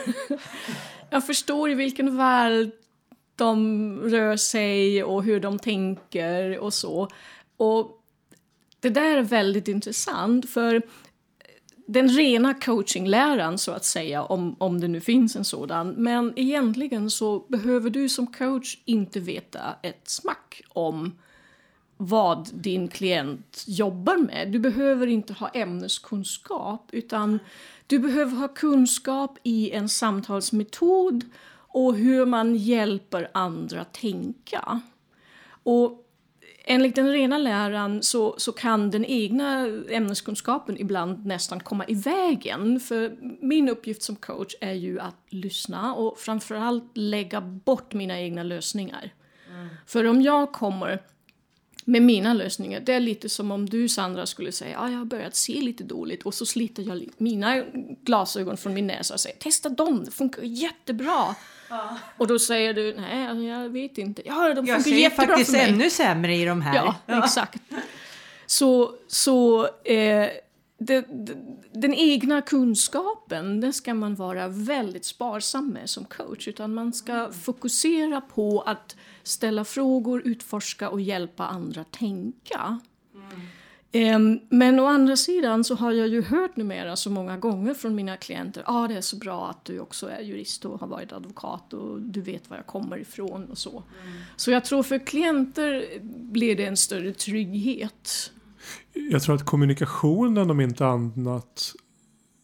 [1.09, 2.71] Jag förstår i vilken värld
[3.35, 7.09] de rör sig och hur de tänker och så.
[7.57, 8.01] Och
[8.79, 10.81] det där är väldigt intressant för
[11.87, 15.89] den rena coachingläran så att säga, om, om det nu finns en sådan.
[15.89, 21.15] Men egentligen så behöver du som coach inte veta ett smack om
[21.97, 24.51] vad din klient jobbar med.
[24.51, 27.39] Du behöver inte ha ämneskunskap utan
[27.87, 31.23] du behöver ha kunskap i en samtalsmetod
[31.67, 34.81] och hur man hjälper andra tänka.
[35.63, 36.06] Och
[36.67, 42.79] enligt den rena läran så, så kan den egna ämneskunskapen ibland nästan komma i vägen.
[42.79, 48.43] För min uppgift som coach är ju att lyssna och framförallt lägga bort mina egna
[48.43, 49.13] lösningar.
[49.85, 51.01] För om jag kommer
[51.89, 55.05] med mina lösningar, det är lite som om du Sandra skulle säga ah, jag har
[55.05, 57.63] börjat se lite dåligt och så sliter jag mina
[58.03, 61.35] glasögon från min näsa och säger testa dem, det funkar jättebra.
[61.69, 61.97] Ja.
[62.17, 64.21] Och då säger du nej, alltså, jag vet inte.
[64.25, 66.75] Ja, de Jag ser faktiskt ännu sämre i de här.
[66.75, 67.61] Ja, exakt.
[68.45, 70.27] Så, så eh,
[70.77, 71.37] det, det,
[71.71, 76.47] den egna kunskapen, den ska man vara väldigt sparsam med som coach.
[76.47, 82.79] Utan man ska fokusera på att ställa frågor, utforska och hjälpa andra tänka.
[83.91, 87.95] Ehm, men å andra sidan så har jag ju hört numera så många gånger från
[87.95, 91.11] mina klienter ah, det är så bra att du också är jurist och har varit
[91.11, 93.83] advokat och du vet var jag kommer ifrån och så.
[94.35, 95.99] Så jag tror för klienter
[96.31, 98.31] blir det en större trygghet.
[99.11, 101.73] Jag tror att kommunikationen om inte annat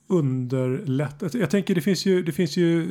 [0.08, 1.38] underlättar.
[1.38, 2.88] Jag tänker det finns ju, det finns ju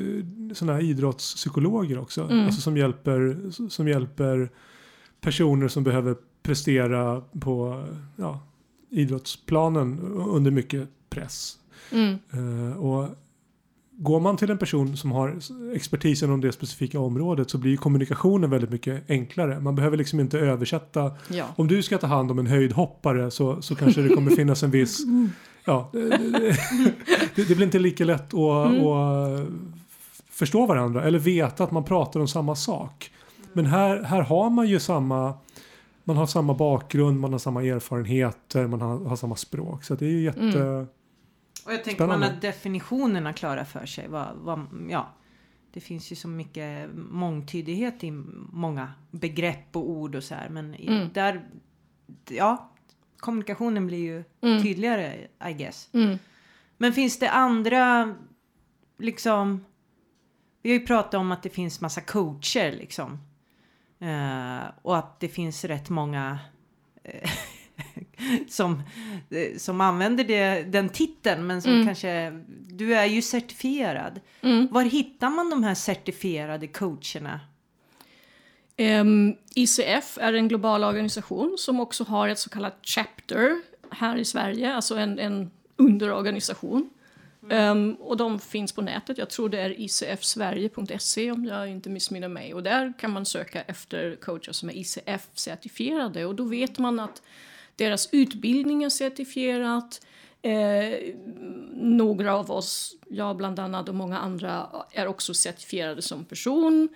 [0.55, 2.22] sådana här idrottspsykologer också.
[2.22, 2.44] Mm.
[2.46, 4.51] Alltså som hjälper, som hjälper
[5.20, 7.85] personer som behöver prestera på
[8.16, 8.40] ja,
[8.90, 9.98] idrottsplanen
[10.29, 11.59] under mycket press.
[11.90, 12.18] Mm.
[12.31, 13.09] Eh, och
[14.03, 15.37] går man till en person som har
[15.75, 19.61] expertisen om det specifika området så blir kommunikationen väldigt mycket enklare.
[19.61, 21.12] Man behöver liksom inte översätta.
[21.29, 21.45] Ja.
[21.57, 24.71] Om du ska ta hand om en höjdhoppare så, så kanske det kommer finnas en
[24.71, 24.99] viss
[25.65, 26.57] Ja, det, det,
[27.35, 28.87] det, det blir inte lika lätt att, Mm.
[28.87, 29.49] att
[30.31, 33.11] förstå varandra eller veta att man pratar om samma sak.
[33.53, 35.35] Men här, här har man ju samma
[36.05, 39.85] man har samma bakgrund, man har samma erfarenheter, man har, har samma språk.
[39.85, 40.61] Så det är ju jätte...
[40.62, 40.87] Mm.
[41.66, 42.35] Och jag tänker man Spännande.
[42.37, 44.09] har definitionerna klara för sig.
[44.09, 45.14] Vad, vad, ja,
[45.72, 48.11] det finns ju så mycket mångtydighet i
[48.53, 50.48] många begrepp och ord och så här.
[50.48, 51.09] Men Mm.
[51.12, 51.48] där,
[52.29, 52.70] ja,
[53.16, 54.62] kommunikationen blir ju Mm.
[54.62, 55.88] tydligare I guess.
[55.92, 56.18] Mm.
[56.79, 58.14] Men finns det andra,
[58.98, 59.64] liksom,
[60.62, 63.18] vi har ju pratat om att det finns massa coacher liksom.
[63.98, 66.38] Eh, och att det finns rätt många
[67.05, 67.31] eh,
[68.49, 68.83] som,
[69.31, 71.87] eh, som använder det, den titeln men som Mm.
[71.87, 74.21] kanske, du är ju certifierad.
[74.41, 74.69] Mm.
[74.71, 77.41] Var hittar man de här certifierade coacherna?
[78.77, 84.25] Ehm, ICF är en global organisation som också har ett så kallat chapter här i
[84.25, 86.91] Sverige, alltså en, en underorganisation.
[87.51, 92.29] Ehm, och de finns på nätet, jag tror det är icfsverige.se om jag inte missminner
[92.29, 92.55] mig.
[92.55, 97.23] Och där kan man söka efter coacher som är ICF-certifierade och då vet man att
[97.77, 100.01] deras utbildning är certifierat.
[100.43, 101.15] Eh,
[101.75, 106.89] några av oss, jag bland annat och många andra, är också certifierade som person.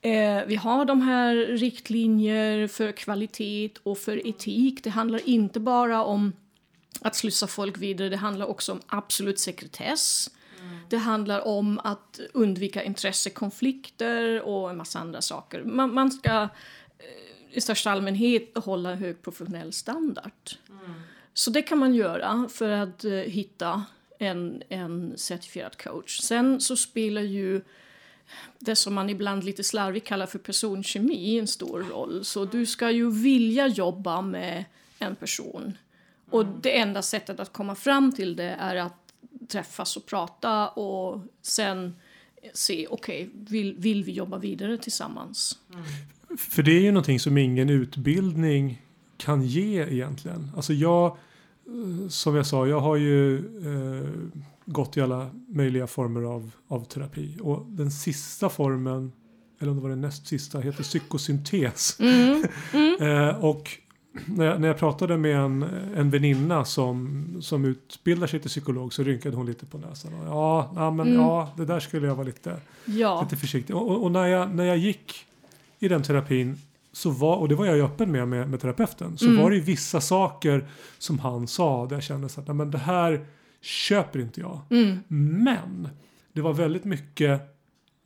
[0.00, 4.84] Eh, vi har de här riktlinjer för kvalitet och för etik.
[4.84, 6.32] Det handlar inte bara om
[7.00, 10.30] att slussa folk vidare, det handlar också om absolut sekretess.
[10.88, 15.62] Det handlar om att undvika intressekonflikter och en massa andra saker.
[15.62, 16.48] Man, man ska eh,
[17.52, 20.32] i största allmänhet hålla hög professionell standard.
[21.34, 23.84] Så det kan man göra för att eh, hitta
[24.18, 26.20] en, en certifierad coach.
[26.20, 27.62] Sen så spelar ju
[28.58, 32.24] det som man ibland lite slarvigt kallar för personkemi en stor roll.
[32.24, 34.64] Så du ska ju vilja jobba med
[34.98, 35.78] en person.
[36.30, 39.12] Och det enda sättet att komma fram till det är att
[39.48, 41.96] träffas och prata och sen
[42.54, 45.58] se, okej, vill, vill vi jobba vidare tillsammans?
[46.38, 48.82] För det är ju någonting som ingen utbildning
[49.16, 50.50] kan ge egentligen.
[50.56, 54.08] Alltså jag, eh, som jag sa, jag har ju eh,
[54.66, 57.36] gått i alla möjliga former av, av terapi.
[57.40, 59.12] Och den sista formen,
[59.60, 62.00] eller om det var den näst sista, heter psykosyntes.
[62.00, 62.44] Mm,
[63.00, 63.70] Eh, och
[64.26, 65.62] när jag, när jag pratade med en,
[65.96, 70.14] en väninna som, som utbildar sig till psykolog så rynkade hon lite på näsan.
[70.14, 71.20] Och, ja, ja, men Mm.
[71.20, 73.22] ja, det där skulle jag vara lite, Ja.
[73.22, 73.76] lite försiktig.
[73.76, 75.26] Och, och, och när, jag, när jag gick
[75.82, 76.56] i den terapin
[76.92, 79.42] så var, och det var jag ju öppen med med, med terapeuten, så Mm.
[79.42, 80.68] var det ju vissa saker
[80.98, 83.26] som han sa där jag kände så att "Nej, men det här
[83.60, 84.60] köper inte jag.
[84.70, 84.98] Mm.
[85.44, 85.88] Men
[86.32, 87.40] det var väldigt mycket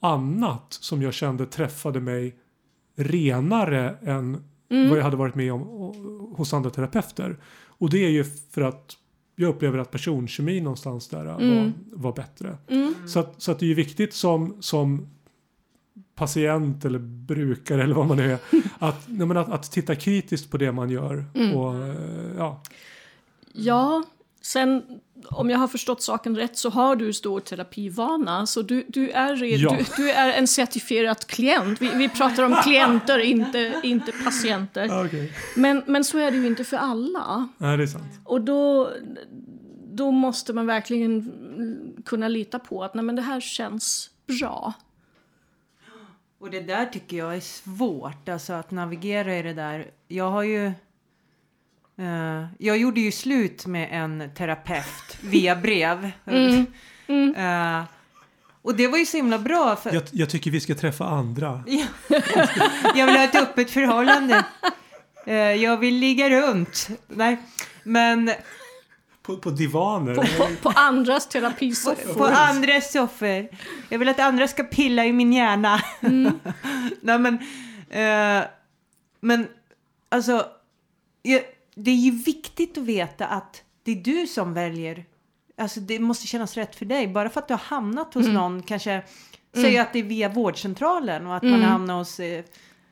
[0.00, 2.36] annat som jag kände träffade mig
[2.96, 4.88] renare än Mm.
[4.88, 5.62] vad jag hade varit med om
[6.36, 7.38] hos andra terapeuter.
[7.66, 8.92] Och det är ju för att
[9.36, 11.72] jag upplever att personkemin någonstans där var, Mm.
[11.92, 12.56] var bättre.
[12.68, 12.94] Mm.
[13.08, 15.08] Så, att, så att det är ju viktigt som, som
[16.16, 18.38] patient eller brukare eller vad man är
[18.78, 21.24] att, nej, att, att titta kritiskt på det man gör.
[21.34, 21.56] Mm.
[21.56, 21.94] Och, eh,
[22.38, 22.62] ja,
[23.58, 24.02] Ja,
[24.42, 24.82] sen
[25.24, 28.46] om jag har förstått saken rätt så har du stor terapivana.
[28.46, 29.76] Så du, du, är, red, Ja.
[29.78, 31.82] du, du är en certifierad klient.
[31.82, 35.04] Vi, vi pratar om klienter, inte, inte patienter.
[35.06, 35.28] okay.
[35.56, 37.48] Men, men så är det ju inte för alla.
[37.58, 38.20] Nej, det är sant.
[38.24, 38.90] Och då,
[39.92, 41.32] då måste man verkligen
[42.04, 44.72] kunna lita på att nej, men det här känns bra.
[46.38, 49.90] Och det där tycker jag är svårt, alltså att navigera i det där.
[50.08, 50.66] Jag har ju...
[51.98, 56.10] eh, jag gjorde ju slut med en terapeut via brev.
[56.26, 57.34] Mm.
[57.34, 57.84] Eh,
[58.62, 61.64] och det var ju så himla bra för Jag, jag tycker vi ska träffa andra.
[61.66, 61.84] Ja.
[62.94, 64.44] jag vill ha ett öppet förhållande.
[65.26, 66.88] Eh, jag vill ligga runt.
[67.08, 67.36] Nej,
[67.82, 68.30] men
[69.26, 70.14] På, på divaner.
[70.14, 72.14] På, på, på andras terapisoffor.
[72.14, 73.48] på andra soffor.
[73.88, 75.80] Jag vill att andra ska pilla i min hjärna.
[77.00, 77.34] Nej, men,
[77.90, 78.44] eh,
[79.20, 79.46] men
[80.08, 80.46] alltså,
[81.22, 81.40] jag,
[81.74, 85.04] det är ju viktigt att veta att det är du som väljer.
[85.58, 87.08] Alltså det måste kännas rätt för dig.
[87.08, 89.02] Bara för att du har hamnat hos någon, kanske
[89.54, 92.38] säg att det är via vårdcentralen och att man har hamnat hos eh,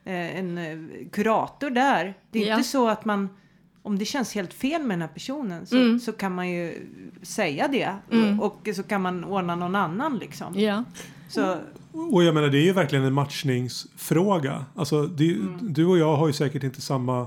[0.05, 2.15] eh, en eh, kurator där.
[2.31, 2.57] Det är Ja.
[2.57, 3.37] inte så att man
[3.85, 6.87] om det känns helt fel med den här personen så, så kan man ju
[7.23, 7.97] säga det.
[8.41, 10.61] Och, och så kan man ordna någon annan liksom.
[10.61, 10.85] Ja.
[11.29, 11.57] Så,
[11.93, 14.65] Och jag menar det är ju verkligen en matchningsfråga.
[14.75, 15.59] Alltså det, Mm.
[15.61, 17.27] du och jag har ju säkert inte samma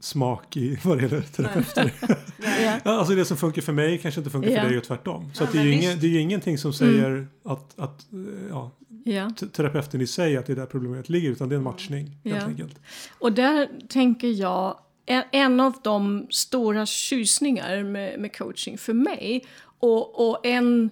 [0.00, 1.92] smak i vad det gäller terapeuter.
[2.62, 2.78] Ja.
[2.84, 4.60] Ja, alltså det som funkar för mig kanske inte funkar Ja.
[4.62, 5.30] för dig och tvärtom.
[5.32, 8.18] Så Ja, att det, är ingen, det är ju ingenting som säger att, att eh,
[8.50, 8.70] ja,
[9.04, 9.30] Ja.
[9.40, 12.16] te- terapeuten i sig att det är där problemet ligger utan det är en matchning
[12.24, 12.80] helt enkelt.
[13.18, 19.44] Och där tänker jag, en, av de stora tjusningar med, med coaching för mig
[19.78, 20.90] och, och en,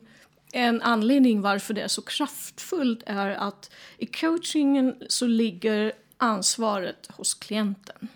[0.53, 7.35] en anledning varför det är så kraftfullt är att i coachingen så ligger ansvaret hos
[7.35, 8.09] klienten.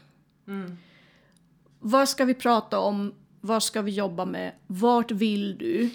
[1.81, 3.15] Vad ska vi prata om?
[3.41, 4.53] Vad ska vi jobba med?
[4.67, 5.91] Vart vill du?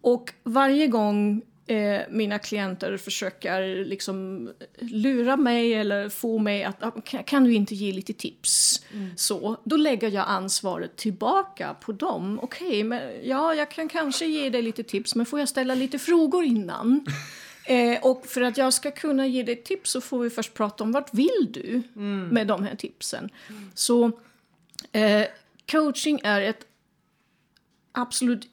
[0.00, 6.90] Och varje gång eh, mina klienter försöker liksom lura mig eller få mig att "Ah,
[7.26, 8.82] kan, du inte ge lite tips?
[9.16, 12.40] Så, då lägger jag ansvaret tillbaka på dem.
[12.42, 15.98] Okej, men ja, jag kan kanske ge dig lite tips, men får jag ställa lite
[15.98, 17.06] frågor innan?
[17.70, 20.84] Eh, och för att jag ska kunna ge dig tips så får vi först prata
[20.84, 21.82] om vart vill du
[22.30, 23.30] med de här tipsen.
[23.74, 24.12] Så
[24.92, 25.24] eh,
[25.70, 26.66] coaching är ett
[27.92, 28.48] absolut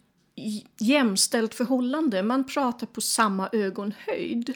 [0.78, 2.24] jämställt förhållande.
[2.24, 4.54] Man pratar på samma ögonhöjd.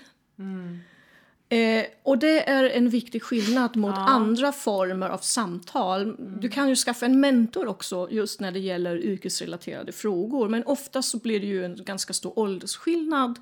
[1.50, 6.16] Eh, och det är en viktig skillnad mot andra former av samtal.
[6.40, 10.50] Du kan ju skaffa en mentor också just när det gäller yrkesrelaterade frågor.
[10.50, 13.40] Men ofta så blir det ju en ganska stor åldersskillnad.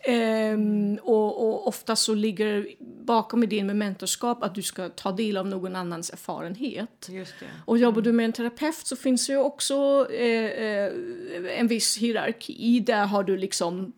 [0.00, 2.66] Ehm, och, och ofta så ligger
[3.04, 7.08] bakom idén med mentorskap att du ska ta del av någon annans erfarenhet.
[7.08, 7.46] just det.
[7.64, 10.92] Och jobbar du med en terapeut så finns det ju också eh, eh,
[11.58, 12.80] en viss hierarki.
[12.80, 13.92] Där har du liksom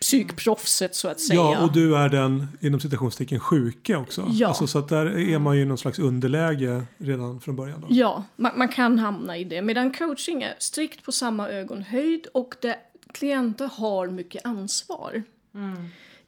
[0.00, 1.40] psykproffset så att säga.
[1.40, 4.26] Ja, och du är den inom citationstecken sjuke också.
[4.30, 4.48] Ja.
[4.48, 7.80] Alltså, så att där är man ju i någon slags underläge redan från början.
[7.80, 7.86] Då.
[7.90, 9.62] Ja, man, man kan hamna i det.
[9.62, 12.76] Medan coaching är strikt på samma ögonhöjd och där
[13.12, 15.22] klienter har mycket ansvar.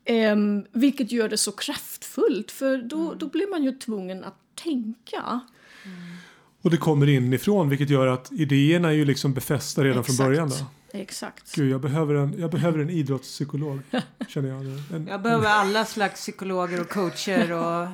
[0.04, 5.40] Ehm, vilket gör det så kraftfullt, för då, då blir man ju tvungen att tänka.
[6.62, 10.28] Och det kommer inifrån vilket gör att idéerna är ju liksom befästa redan från Exakt.
[10.28, 10.48] början.
[10.48, 10.98] Då.
[10.98, 11.54] Exakt.
[11.54, 13.80] Gud, jag behöver en, jag behöver en idrottspsykolog.
[14.28, 14.82] känner jag nu.
[14.96, 17.88] En, Jag behöver alla slags psykologer och coacher och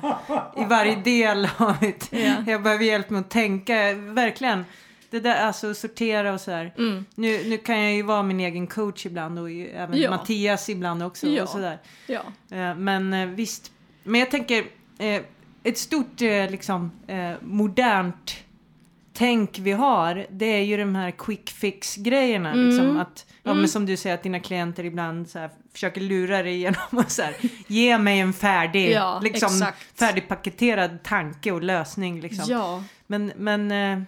[0.61, 2.07] i varje del av mitt...
[2.11, 2.43] Ja.
[2.47, 4.63] Jag behöver hjälp med att tänka, verkligen.
[5.09, 6.73] Det där, alltså sortera och så här.
[6.77, 7.05] Mm.
[7.15, 10.09] Nu, nu kan jag ju vara min egen coach ibland och ju även Ja.
[10.09, 11.27] Mattias ibland också.
[11.27, 11.43] Ja.
[11.43, 11.77] Och så där.
[12.07, 12.21] Ja.
[12.51, 13.71] Eh, Men eh, visst,
[14.03, 14.63] men jag tänker
[14.97, 15.21] eh,
[15.63, 16.91] ett stort liksom
[17.41, 18.35] modernt
[19.17, 22.51] tänk vi har, det är ju de här quick fix grejerna.
[22.51, 22.67] Mm.
[22.69, 26.43] Liksom, att, ja, men som du säger att dina klienter ibland så här, försöker lura
[26.43, 27.35] dig genom att så här,
[27.67, 29.99] ge mig en färdig, Ja, liksom, exakt.
[29.99, 32.21] färdigpaketerad tanke och lösning.
[32.21, 32.45] Liksom.
[32.47, 32.83] ja.
[33.07, 33.99] Men, men eh,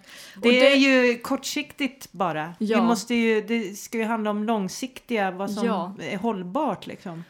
[0.42, 2.54] det, det- är ju kortsiktigt bara.
[2.60, 2.82] Ja.
[2.82, 5.96] Vi måste ju, det ska ju handla om långsiktiga, vad som Ja.
[6.02, 7.24] är hållbart liksom.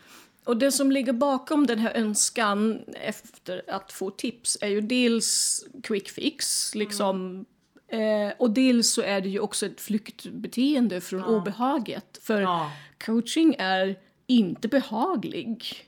[0.46, 5.60] och det som ligger bakom den här önskan efter att få tips är ju dels
[5.84, 7.46] quick fix, liksom.
[7.92, 12.20] Eh, och dels så är det ju också ett flyktbeteende från obehaget.
[12.22, 12.72] För Ja.
[13.06, 13.96] coaching är
[14.28, 15.86] inte behaglig.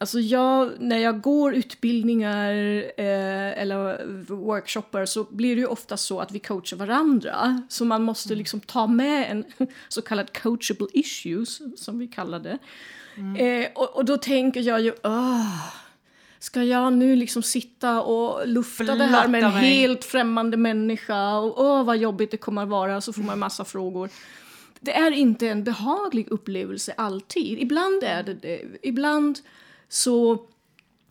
[0.00, 2.52] Alltså jag, när jag går utbildningar
[2.96, 7.62] eh, eller workshoppar så blir det ju ofta så att vi coachar varandra.
[7.68, 9.44] Så man måste liksom ta med en
[9.88, 12.58] så kallad coachable issues, som vi kallar det.
[13.38, 15.64] Eh, och, och då tänker jag ju, "Åh,
[16.38, 19.60] ska jag nu liksom sitta och lufta det här med en mig.
[19.60, 23.38] helt främmande människa och åh vad jobbigt det kommer att vara, så får man en
[23.38, 24.10] massa frågor.
[24.80, 27.58] Det är inte en behaglig upplevelse alltid.
[27.58, 28.62] Ibland är det det.
[28.82, 29.38] Ibland
[29.88, 30.46] så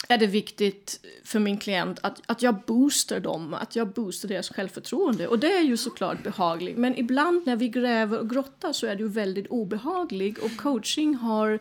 [0.10, 4.50] är det viktigt för min klient att, att jag boostar dem, att jag boostar deras
[4.50, 5.28] självförtroende.
[5.28, 6.78] Och det är ju såklart behagligt.
[6.78, 10.38] Men ibland när vi gräver och grottar så är det ju väldigt obehagligt.
[10.38, 11.60] Och coaching har,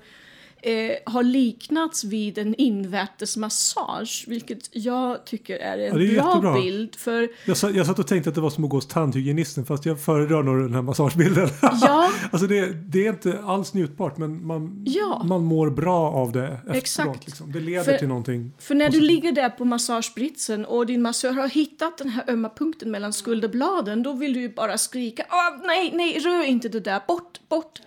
[0.67, 6.15] eh, har liknats vid en invärtes massage, vilket jag tycker är en Ja, det är
[6.23, 6.55] bra jättebra.
[6.61, 6.95] bild.
[6.97, 9.67] För Jag, sa- jag satt och tänkte att det var som att gå hos tandhygienisten
[9.67, 11.49] fast jag föredrar nog den här massagebilden.
[11.63, 12.11] Ja.
[12.31, 15.23] alltså det, det är inte alls njutbart men man, Ja.
[15.25, 16.77] man mår bra av det efteråt.
[16.77, 17.27] Exakt.
[17.27, 17.53] Liksom.
[17.53, 18.53] Det leder För- till någonting.
[18.59, 22.49] För när du ligger där på massagebritsen och din massör har hittat den här ömma
[22.59, 25.27] punkten mellan skulderbladen, då vill du ju bara skrika
[25.67, 27.81] nej, nej, rör inte det där, bort, bort.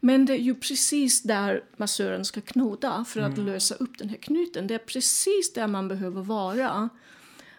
[0.00, 4.16] Men det är ju precis där massören ska knoda för att lösa upp den här
[4.16, 4.66] knuten.
[4.66, 6.88] Det är precis där man behöver vara.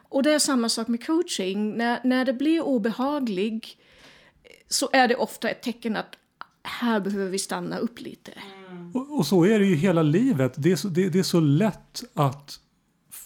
[0.10, 1.78] Och det är samma sak med coaching.
[1.78, 3.78] När, när det blir obehaglig
[4.70, 6.18] så är det ofta ett tecken att
[6.64, 8.32] här behöver vi stanna upp lite.
[8.94, 10.54] Och, och så är det ju hela livet.
[10.58, 12.60] Det är, så, det, det är så lätt att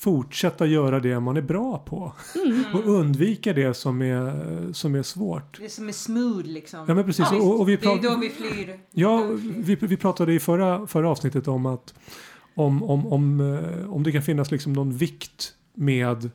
[0.01, 2.13] fortsätta göra det man är bra på.
[2.45, 2.63] Mm.
[2.73, 5.59] och undvika det som är, som är svårt.
[5.59, 6.85] Det som är smooth liksom.
[6.87, 7.25] Ja men precis.
[7.31, 8.79] Ja, och, och vi det är då vi flyr.
[8.91, 9.23] Ja,
[9.57, 11.93] vi, vi pratade i förra, förra avsnittet om att
[12.55, 16.29] om, om, om, eh, om det kan finnas liksom någon vikt med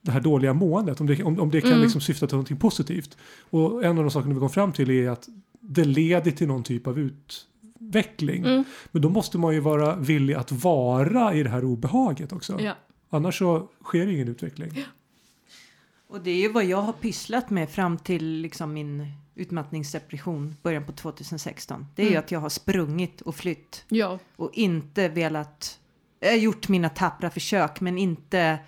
[0.00, 1.00] det här dåliga måendet.
[1.00, 1.82] Om det, om, om det kan Mm.
[1.82, 3.16] liksom syfta till någonting positivt.
[3.50, 5.28] Och en av de sakerna vi kom fram till är att
[5.60, 8.44] det leder till någon typ av utveckling.
[8.44, 8.64] Mm.
[8.92, 12.60] Men då måste man ju vara villig att vara i det här obehaget också.
[12.60, 12.74] Ja.
[13.14, 14.84] Annars så sker ingen utveckling.
[16.06, 20.86] Och det är ju vad jag har pysslat med fram till liksom min utmattningsdepression början
[20.86, 21.86] på 2016.
[21.94, 22.20] Det är ju Mm.
[22.24, 24.18] att jag har sprungit och flytt Ja.
[24.36, 25.78] och inte velat.
[26.20, 28.58] Jag har gjort mina tappra försök men inte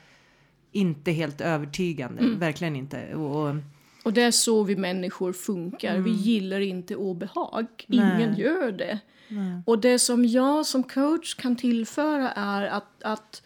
[0.73, 2.23] inte helt övertygande.
[2.23, 2.39] Mm.
[2.39, 3.15] Verkligen inte.
[3.15, 3.57] Och, och,
[4.05, 5.99] Och det är så vi människor funkar.
[5.99, 7.67] Vi gillar inte obehag.
[7.87, 7.99] Nej.
[8.17, 8.99] Ingen gör det.
[9.29, 9.63] nej.
[9.67, 13.43] Och det som jag som coach kan tillföra är att, att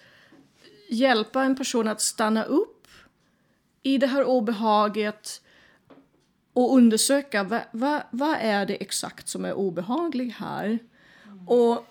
[0.88, 2.87] hjälpa en person att stanna upp
[3.83, 5.42] i det här obehaget
[6.53, 10.79] och undersöka vad, vad, vad är det exakt som är obehagligt här.
[11.46, 11.87] Och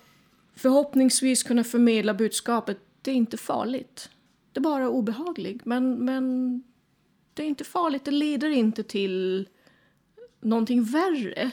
[0.55, 4.09] förhoppningsvis kunna förmedla budskapet det är inte farligt.
[4.51, 5.65] Det är bara obehagligt.
[5.65, 6.63] Men, men
[7.33, 8.05] det är inte farligt.
[8.05, 9.47] Det leder inte till
[10.41, 11.51] någonting värre.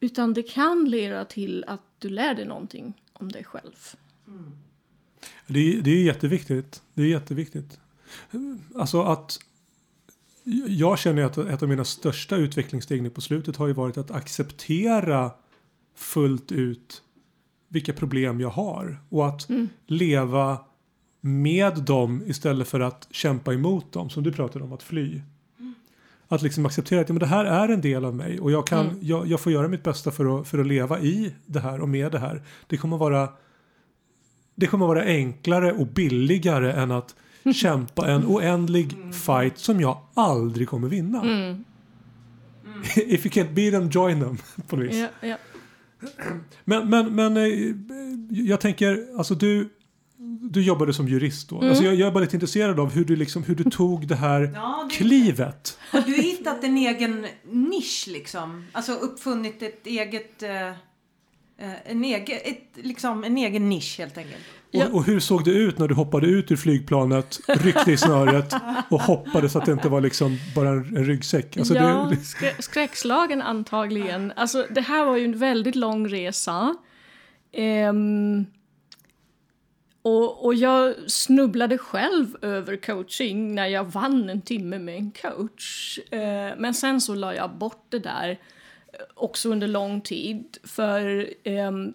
[0.00, 3.76] Utan det kan leda till att du lär dig någonting om dig själv.
[4.26, 4.52] Mm.
[5.46, 6.82] Det är, det är jätteviktigt.
[6.94, 7.80] Det är jätteviktigt.
[8.74, 9.38] Alltså att
[10.66, 14.10] jag känner att ett av mina största utvecklingssteg nu på slutet har ju varit att
[14.10, 15.30] acceptera
[15.96, 17.02] fullt ut
[17.68, 19.48] vilka problem jag har och att
[19.86, 20.60] leva
[21.20, 25.20] med dem istället för att kämpa emot dem som du pratade om att fly.
[26.28, 28.66] Att liksom acceptera att ja, men det här är en del av mig och jag,
[28.66, 31.80] kan, jag, jag får göra mitt bästa för att, för att leva i det här
[31.80, 32.42] och med det här.
[32.66, 33.28] Det kommer vara
[34.58, 37.14] det kommer vara enklare och billigare än att
[37.54, 41.20] kämpa en oändlig fight som jag aldrig kommer vinna.
[41.22, 41.64] Mm.
[42.96, 44.38] If you can't beat them, join them.
[44.68, 44.96] På något vis.
[45.20, 45.36] Ja, ja.
[46.64, 47.74] Men, men, men eh,
[48.30, 49.68] jag tänker, alltså du,
[50.50, 51.56] du jobbade som jurist då.
[51.56, 51.68] Mm.
[51.68, 54.16] Alltså jag, jag är bara lite intresserad av hur du, liksom, hur du tog det
[54.16, 55.78] här Ja, det- klivet.
[55.90, 58.64] Har du hittat en egen nisch liksom?
[58.72, 60.42] Alltså uppfunnit ett eget...
[60.42, 60.72] eh,
[61.84, 64.42] en, egen, ett, liksom, en egen nisch helt enkelt.
[64.70, 64.86] Ja.
[64.86, 68.54] Och, och hur såg det ut när du hoppade ut ur flygplanet, ryckte i snöret
[68.90, 71.56] och hoppades att det inte var liksom bara en, en ryggsäck?
[71.56, 74.32] Alltså ja, det, skrä- skräckslagen antagligen.
[74.36, 76.76] Alltså, det här var ju en väldigt lång resa.
[77.52, 78.46] Ehm,
[80.02, 85.98] och, och jag snubblade själv över coaching när jag vann en timme med en coach.
[86.10, 88.36] Eh, men sen så la jag bort det där eh,
[89.14, 90.58] också under lång tid.
[90.64, 91.94] För ehm,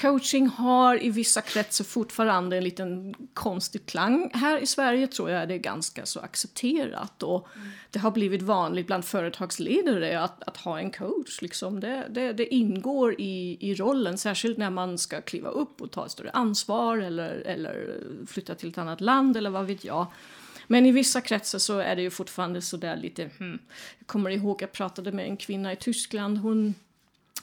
[0.00, 4.30] coaching har i vissa kretsar fortfarande en liten konstig klang.
[4.34, 7.68] Här i Sverige tror jag det är ganska så accepterat och mm.
[7.90, 11.42] det har blivit vanligt bland företagsledare att, att ha en coach.
[11.42, 11.80] Liksom.
[11.80, 16.06] Det, det, det, ingår i, i rollen, särskilt när man ska kliva upp och ta
[16.06, 20.06] ett större ansvar eller, eller flytta till ett annat land eller vad vet jag.
[20.70, 23.58] Men i vissa kretsar så är det ju fortfarande sådär lite, hmm.
[23.98, 26.74] Jag kommer ihåg jag pratade med en kvinna i Tyskland, hon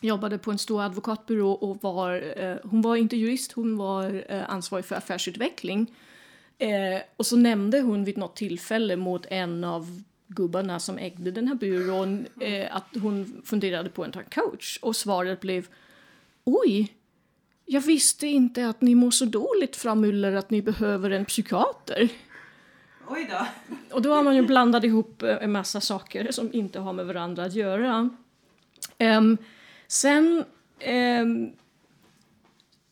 [0.01, 4.49] jobbade på en stor advokatbyrå och var, eh, hon var inte jurist, hon var eh,
[4.49, 5.93] ansvarig för affärsutveckling.
[6.57, 11.47] Eh, och så nämnde hon vid något tillfälle mot en av gubbarna som ägde den
[11.47, 15.67] här byrån eh, att hon funderade på en coach och svaret blev
[16.43, 16.93] Oj,
[17.65, 22.09] jag visste inte att ni mår så dåligt framuller att ni behöver en psykiater.
[23.07, 23.47] Oj då.
[23.95, 27.05] Och då har man ju blandat ihop eh, en massa saker som inte har med
[27.05, 28.09] varandra att göra.
[28.99, 29.37] Um,
[29.87, 30.43] sen
[31.21, 31.53] um,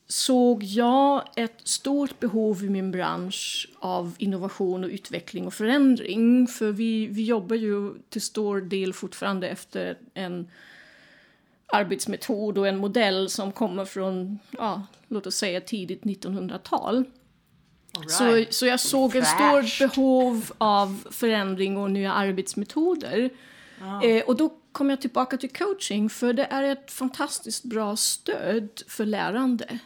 [0.08, 6.48] såg jag ett stort behov i min bransch av innovation och utveckling och förändring.
[6.48, 10.48] För vi, vi jobbar ju till stor del fortfarande efter en
[11.66, 17.06] arbetsmetod och en modell som kommer från, ja, låt oss säga tidigt 1900-tal.
[17.98, 18.12] Right.
[18.12, 23.30] Så, så jag såg ett stort behov av förändring och nya arbetsmetoder.
[23.82, 24.06] Oh.
[24.06, 28.70] Eh, och då kom jag tillbaka till coaching för det är ett fantastiskt bra stöd
[28.88, 29.80] för lärande.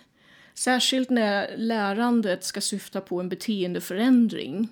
[0.54, 4.70] Särskilt när lärandet ska syfta på en beteendeförändring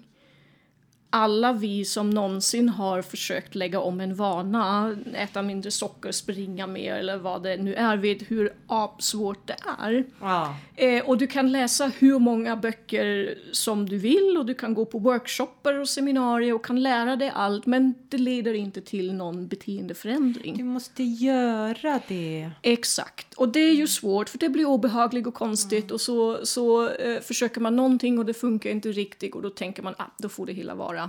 [1.16, 6.96] alla vi som någonsin har försökt lägga om en vana, äta mindre socker, springa mer
[6.96, 8.54] eller vad det nu är, vet hur
[9.00, 10.06] svårt det är.
[10.20, 10.48] Wow.
[10.76, 14.86] Eh, och du kan läsa hur många böcker som du vill och du kan gå
[14.86, 19.48] på workshopper och seminarier och kan lära dig allt men det leder inte till någon
[19.48, 20.58] beteendeförändring.
[20.58, 22.52] Du måste göra det.
[22.62, 23.34] Exakt.
[23.34, 25.94] Och det är ju svårt för det blir obehagligt och konstigt mm.
[25.94, 29.84] och så, så eh, försöker man någonting och det funkar inte riktigt och då tänker
[29.84, 31.05] man att ah, då får det hela vara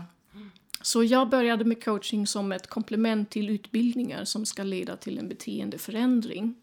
[0.86, 5.28] så jag började med coaching som ett komplement till utbildningar som ska leda till en
[5.28, 6.54] beteendeförändring.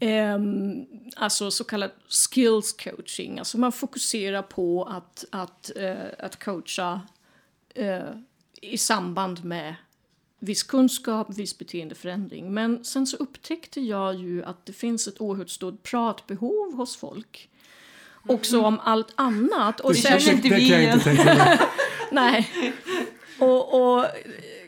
[0.00, 0.34] Mm.
[0.34, 0.86] Um,
[1.16, 3.38] alltså så kallad skills coaching.
[3.38, 7.00] Alltså man fokuserar på att, att, uh, att coacha
[7.78, 8.20] uh,
[8.62, 9.74] i samband med
[10.38, 12.54] viss kunskap, viss beteendeförändring.
[12.54, 17.48] Men sen så upptäckte jag ju att det finns ett oerhört stort pratbehov hos folk.
[18.26, 19.80] Också om allt annat.
[19.80, 21.00] Och det, känner inte vi igen.
[22.10, 22.50] Nej.
[23.38, 24.06] Och, och,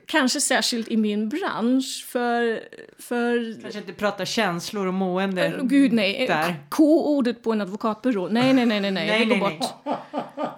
[0.07, 2.61] kanske särskilt i min bransch för...
[2.99, 5.53] för kanske inte prata känslor och mående.
[5.53, 6.61] Uh, gud nej.
[6.69, 8.29] K-ordet på en advokatbyrå.
[8.29, 9.07] Nej, nej, nej, nej, nej.
[9.07, 9.65] nej det går bort.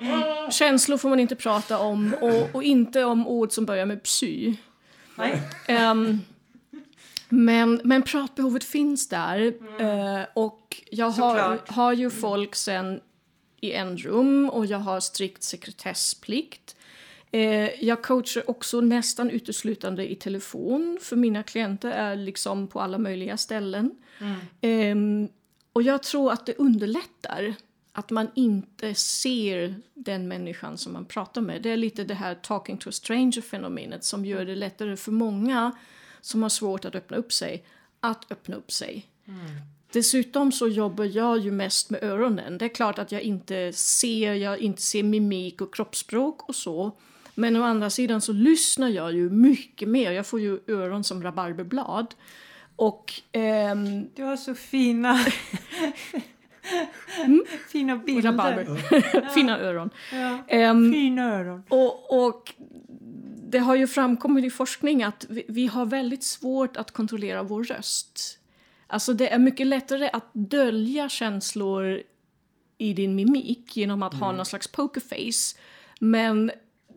[0.00, 0.50] Nej.
[0.50, 4.56] Känslor får man inte prata om och, och, inte om ord som börjar med psy.
[5.14, 5.42] Nej.
[5.90, 6.20] Um,
[7.28, 10.18] men, men pratbehovet finns där mm.
[10.18, 13.00] uh, och jag har, har ju folk sen
[13.60, 16.71] i en rum och jag har strikt sekretessplikt.
[17.34, 22.98] Eh, jag coachar också nästan uteslutande i telefon för mina klienter är liksom på alla
[22.98, 23.90] möjliga ställen.
[24.18, 25.22] Mm.
[25.24, 25.30] Eh,
[25.72, 27.54] och jag tror att det underlättar
[27.92, 31.62] att man inte ser den människan som man pratar med.
[31.62, 35.72] Det är lite det här talking to a stranger-fenomenet som gör det lättare för många
[36.20, 37.64] som har svårt att öppna upp sig
[38.00, 39.06] att öppna upp sig.
[39.26, 39.40] Mm.
[39.92, 42.58] Dessutom så jobbar jag ju mest med öronen.
[42.58, 46.92] Det är klart att jag inte ser, jag inte ser mimik och kroppsspråk och så.
[47.34, 50.12] Men å andra sidan så lyssnar jag ju mycket mer.
[50.12, 52.14] Jag får ju öron som rabarberblad.
[52.76, 53.12] Och...
[53.32, 54.08] Ehm...
[54.14, 55.18] Du har så fina...
[57.24, 57.44] mm?
[57.68, 58.32] Fina bilder.
[58.32, 59.30] Rabarber.
[59.34, 59.90] fina öron.
[60.12, 60.70] Ja.
[60.70, 61.62] Um, fina öron.
[61.68, 62.54] Och, och
[63.48, 67.64] det har ju framkommit i forskning att vi, vi har väldigt svårt att kontrollera vår
[67.64, 68.38] röst.
[68.86, 72.02] Alltså det är mycket lättare att dölja känslor
[72.78, 74.22] i din mimik genom att mm.
[74.22, 75.58] ha någon slags pokerface.
[76.00, 76.50] Men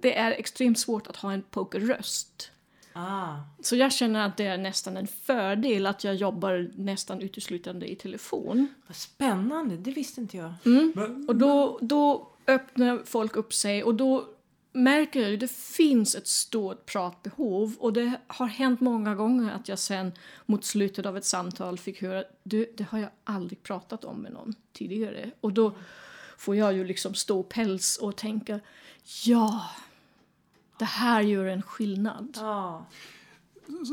[0.06, 2.52] det är extremt svårt att ha en pokerröst.
[2.94, 3.36] Ah.
[3.60, 7.96] Så jag känner att det är nästan en fördel att jag jobbar nästan uteslutande i
[7.96, 8.68] telefon.
[8.88, 10.54] Vad spännande, det visste inte jag.
[10.66, 10.94] Mm.
[10.96, 14.28] Men, och då, då öppnar folk upp sig och då
[14.72, 19.70] märker jag att det finns ett stort pratbehov och det har hänt många gånger att
[19.70, 20.12] jag sen
[20.46, 24.34] mot slutet av ett samtal fick höra du, det har jag aldrig pratat om med
[24.34, 25.32] någon tidigare.
[25.42, 25.76] Och då
[26.38, 28.60] får jag ju liksom stå päls och tänka
[29.26, 29.66] ja,
[30.78, 32.38] det här gör en skillnad.
[32.42, 32.86] Ja.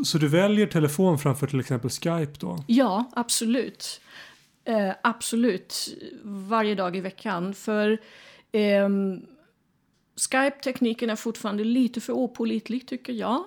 [0.05, 2.65] Så du väljer telefon framför till exempel Skype då?
[2.67, 4.01] Ja, absolut.
[4.65, 5.89] Eh, absolut.
[6.23, 7.55] Varje dag i veckan.
[7.55, 7.91] För
[8.53, 8.89] eh,
[10.31, 13.45] Skype-tekniken är fortfarande lite för opålitlig tycker jag.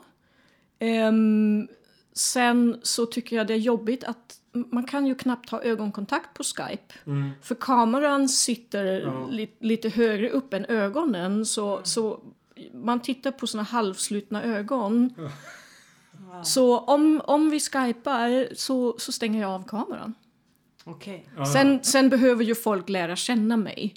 [0.80, 1.68] Um,
[2.14, 4.40] sen så tycker jag det är jobbigt att
[4.72, 6.94] man kan ju knappt ha ögonkontakt på Skype.
[7.06, 7.32] Mm.
[7.42, 9.28] För kameran sitter Ja.
[9.32, 11.46] li, lite högre upp än ögonen.
[11.46, 12.20] Så, så
[12.74, 15.14] man tittar på såna halvslutna ögon.
[16.44, 20.14] Så om, om vi skypar så, så stänger jag av kameran.
[20.84, 21.28] Okej.
[21.54, 23.94] Sen, sen behöver ju folk lära känna mig.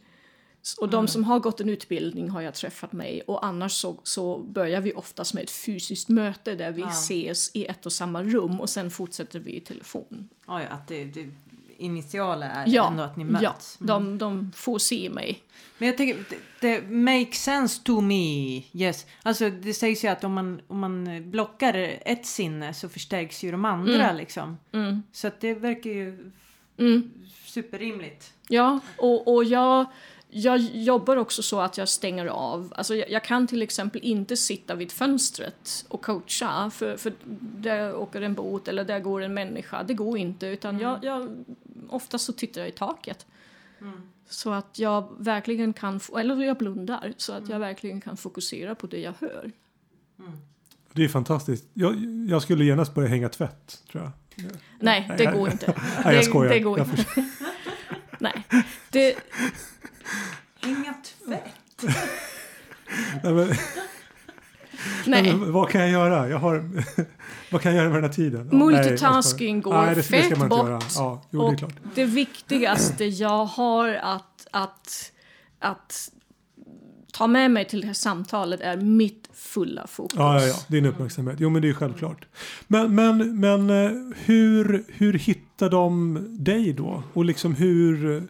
[0.81, 4.39] Och de som har gått en utbildning har jag träffat mig och annars så, så
[4.39, 6.89] börjar vi oftast med ett fysiskt möte där vi Ja.
[6.89, 10.29] ses i ett och samma rum och sen fortsätter vi i telefon.
[10.47, 11.31] Ja, ja, att det, det
[11.79, 13.81] initiala är Ja, ändå att ni ja möts.
[13.81, 13.87] Mm.
[13.89, 15.43] de, de får se mig.
[15.79, 18.57] Men jag tänker, det, det makes sense to me.
[18.73, 19.07] Yes.
[19.23, 23.51] Alltså det sägs ju att om man, om man blockar ett sinne så förstärks ju
[23.51, 24.59] de andra liksom.
[24.73, 25.03] Mm.
[25.13, 26.33] Så att det verkar ju
[26.79, 27.11] Mm.
[27.45, 28.33] superrimligt.
[28.49, 29.87] Ja, och, och jag,
[30.31, 32.73] jag jobbar också så att jag stänger av.
[32.77, 37.95] Alltså jag, jag kan till exempel inte sitta vid fönstret och coacha för, för där
[37.95, 39.83] åker en båt eller där går en människa.
[39.83, 41.29] Det går inte, utan jag, jag,
[41.89, 43.27] oftast så tittar jag i taket.
[44.29, 48.75] Så att jag verkligen kan, få- eller jag blundar, så att jag verkligen kan fokusera
[48.75, 49.53] på det jag hör.
[50.93, 51.65] Det är fantastiskt.
[51.75, 51.95] Jag,
[52.29, 54.13] jag skulle genast börja hänga tvätt, tror jag.
[54.81, 55.75] Nej, det går inte.
[55.77, 56.53] Nej, jag det, skojar.
[56.53, 57.25] det går Jag inte.
[58.19, 58.43] Nej,
[58.91, 59.17] det,
[60.67, 61.83] Inga tvätt.
[63.23, 63.49] Nej, men,
[65.07, 65.23] nej.
[65.37, 66.29] Men, vad kan jag göra?
[66.29, 66.71] Jag har,
[67.53, 68.49] vad kan jag göra med den här tiden?
[68.53, 69.77] Nej, Multitasking skojar.
[69.81, 70.69] går nej, det, det fett man inte bort.
[70.69, 70.81] göra.
[70.97, 71.73] Ja, jo, det är Och klart.
[71.95, 75.13] det viktigaste jag har att, att,
[75.59, 76.11] att
[77.13, 80.19] ta med mig till det här samtalet är mitt fulla fokus.
[80.19, 81.37] Ja, ja, ja, din uppmärksamhet.
[81.41, 82.27] Jo, men det är självklart.
[82.67, 83.91] Men, men, men eh,
[84.25, 87.03] hur, hur hittar de dig då?
[87.13, 88.23] Och liksom hur...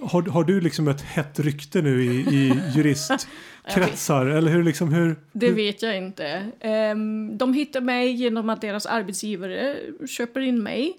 [0.00, 4.26] Har, har du liksom ett hett rykte nu i, i juristkretsar?
[4.26, 5.16] Eller hur liksom hur...
[5.32, 6.50] Det vet jag inte.
[6.60, 9.76] Ehm, de hittar mig genom att deras arbetsgivare
[10.08, 10.92] köper in mig.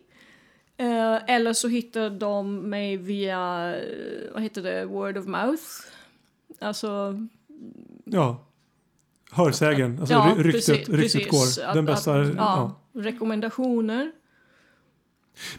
[0.77, 3.73] Eh, eller så hittar de mig via,
[4.33, 5.63] vad heter det, word of mouth.
[6.59, 7.19] Alltså,
[8.05, 8.43] Ja.
[9.31, 9.97] Hörsägen.
[9.99, 11.67] Alltså Ja, ry- ryktet, precis, ryktet går.
[11.67, 12.13] Att- Den bästa...
[12.21, 12.33] att- ja.
[12.93, 14.11] ja, rekommendationer.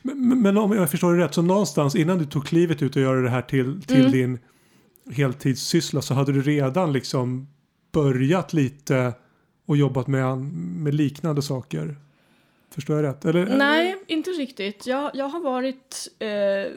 [0.03, 3.03] Men, men om jag förstår det rätt så någonstans innan du tog klivet ut och
[3.03, 4.13] göra det här till, till Mm.
[4.13, 4.39] din
[5.11, 7.49] heltidssyssla så hade du redan liksom
[7.93, 9.13] börjat lite
[9.67, 10.39] och jobbat med,
[10.83, 11.97] med liknande saker.
[12.75, 13.25] Förstår jag rätt?
[13.25, 14.87] Eller, Nej, inte riktigt.
[14.87, 16.73] Jag, jag har varit eh,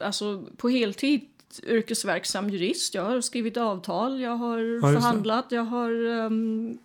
[0.00, 1.20] alltså på heltid
[1.66, 2.94] yrkesverksam jurist.
[2.94, 4.94] Jag har skrivit avtal, jag har det.
[4.94, 6.78] förhandlat, jag har ehm,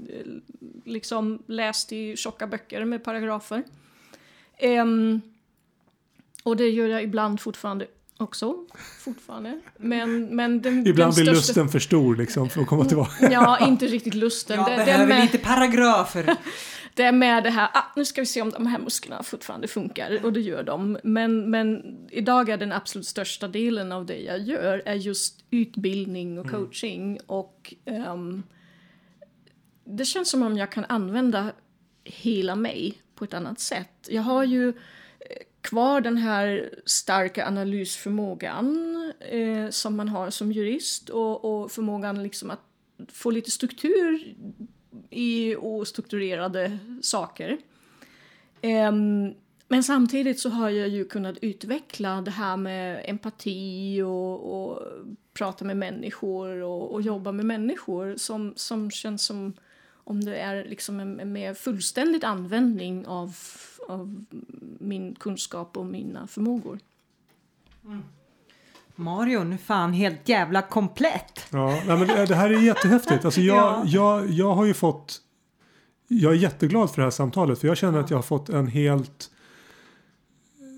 [0.85, 3.63] liksom läst i tjocka böcker med paragrafer.
[4.59, 5.21] Ehm,
[6.43, 7.87] och det gör jag ibland fortfarande
[8.17, 8.55] också.
[8.99, 9.59] Fortfarande.
[9.77, 11.51] Men, men den, Ibland den blir största...
[11.51, 13.31] lusten för stor liksom för att komma tillbaka.
[13.31, 14.57] Ja, inte riktigt lusten.
[14.57, 16.35] Jag det, det, är behöver med, lite paragrafer.
[16.93, 19.67] det är med det här, ah, nu ska vi se om de här musklerna fortfarande
[19.67, 20.19] funkar.
[20.25, 20.97] Och det gör de.
[21.03, 26.39] Men, men idag är den absolut största delen av det jag gör är just utbildning
[26.39, 27.19] och coaching.
[27.25, 28.43] Och ehm,
[29.85, 31.51] det känns som om jag kan använda
[32.03, 34.07] hela mig på ett annat sätt.
[34.09, 34.73] Jag har ju eh,
[35.61, 42.49] kvar den här starka analysförmågan eh, som man har som jurist och, och förmågan liksom
[42.49, 42.61] att
[43.13, 44.35] få lite struktur
[45.09, 47.57] i ostrukturerade saker.
[48.61, 48.91] Eh,
[49.71, 54.83] men samtidigt så har jag ju kunnat utveckla det här med empati och, och
[55.33, 59.53] prata med människor och, och jobba med människor som, som känns som
[60.09, 63.35] om det är liksom en, en mer fullständig användning av,
[63.87, 64.25] av
[64.79, 66.79] min kunskap och mina förmågor.
[68.95, 71.47] Mario, nu fan helt jävla komplett.
[71.49, 73.25] Ja, nej, men det, det här är jättehäftigt.
[73.25, 73.55] Alltså jag,
[73.85, 73.85] Ja.
[73.85, 75.21] jag, jag har ju fått...
[76.07, 78.67] Jag är jätteglad för det här samtalet för jag känner att jag har fått en
[78.67, 79.31] helt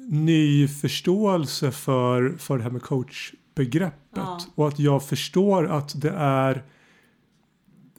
[0.10, 3.98] ny förståelse för, för det här med coachbegreppet.
[4.16, 4.40] Ja.
[4.56, 6.64] Och att jag förstår att det är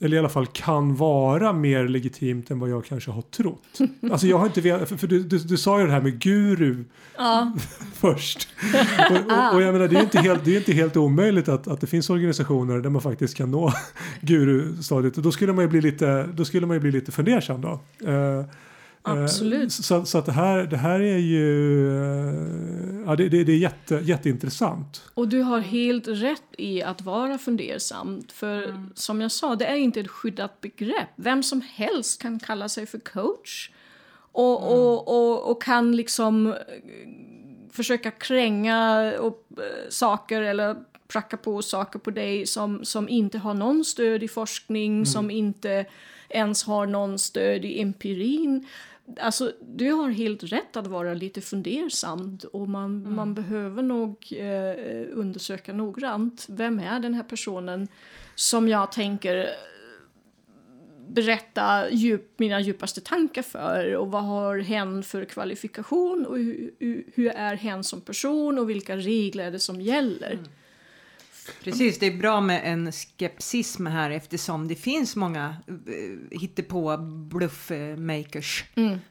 [0.02, 3.78] eller i alla fall kan vara mer legitimt än vad jag kanske har trott.
[4.10, 6.18] Alltså jag har inte vetat, för, för du, du, du sa ju det här med
[6.18, 6.84] guru
[7.16, 7.52] Ja,
[7.94, 8.48] först.
[9.10, 11.68] Och, och, och jag menar det är inte helt, det är inte helt omöjligt att,
[11.68, 13.72] att det finns organisationer där man faktiskt kan nå
[14.20, 15.16] guru-stadiet.
[15.16, 17.80] Och då skulle man ju bli lite, då skulle man ju bli lite fundersam då.
[18.10, 18.44] Eh,
[19.02, 19.72] Absolut.
[19.72, 23.56] Så, så att det här, det här är ju, eh, ja det, det, det är
[23.56, 25.02] jätte, jätteintressant.
[25.14, 28.22] och du har helt rätt i att vara fundersam.
[28.32, 31.08] För som jag sa, det är inte ett skyddat begrepp.
[31.16, 33.70] Vem som helst kan kalla sig för coach.
[34.34, 36.54] Och, och, och, och kan liksom eh,
[37.72, 40.76] försöka kränga och, eh, saker eller
[41.08, 45.86] pracka på saker på dig som, som inte har någon stöd i forskning, som inte
[46.28, 48.66] ens har någon stöd i empirin.
[49.20, 53.14] Alltså, du har helt rätt att vara lite fundersam och man, Mm.
[53.16, 56.46] man behöver nog eh, undersöka noggrant.
[56.48, 57.88] Vem är den här personen
[58.34, 59.46] som jag tänker eh,
[61.08, 67.04] berätta djup, mina djupaste tankar för och vad har hen för kvalifikation och hur, hur,
[67.14, 70.38] hur är hen som person och vilka regler är det som gäller.
[71.64, 76.96] Precis, det är bra med en skepsism här eftersom det finns många uh, hittepå
[77.30, 78.64] bluffmakers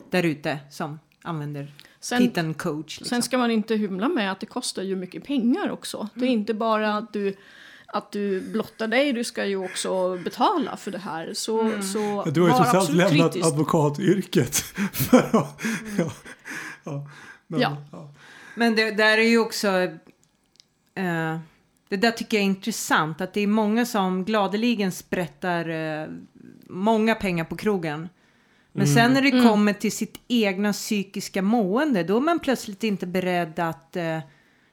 [0.10, 3.00] där ute som använder Sen- titeln coach.
[3.00, 3.16] Liksom.
[3.16, 6.10] Sen ska man inte hymla med att det kostar ju mycket pengar också.
[6.14, 6.40] Det är Mm.
[6.40, 7.36] inte bara att du,
[7.86, 11.34] att du blottar dig, du ska ju också betala för det här.
[11.34, 11.84] Så, Mm.
[11.84, 13.48] så Du har ju trots allt absolut lämnat kritisk.
[13.54, 14.56] advokatyrket.
[14.94, 15.62] För att,
[15.98, 16.12] ja,
[16.84, 17.08] ja,
[17.48, 17.78] men, Ja.
[17.92, 18.14] ja.
[18.56, 19.68] Men det där är ju också...
[20.96, 21.38] eh,
[21.92, 23.22] det där tycker jag är intressant.
[23.22, 26.08] Att det är många som gladeligen sprättar eh,
[26.70, 28.10] många pengar på krogen.
[28.72, 29.48] Men sen när det Mm.
[29.48, 32.04] kommer till sitt egna psykiska mående.
[32.04, 34.20] Då är man plötsligt inte beredd att eh,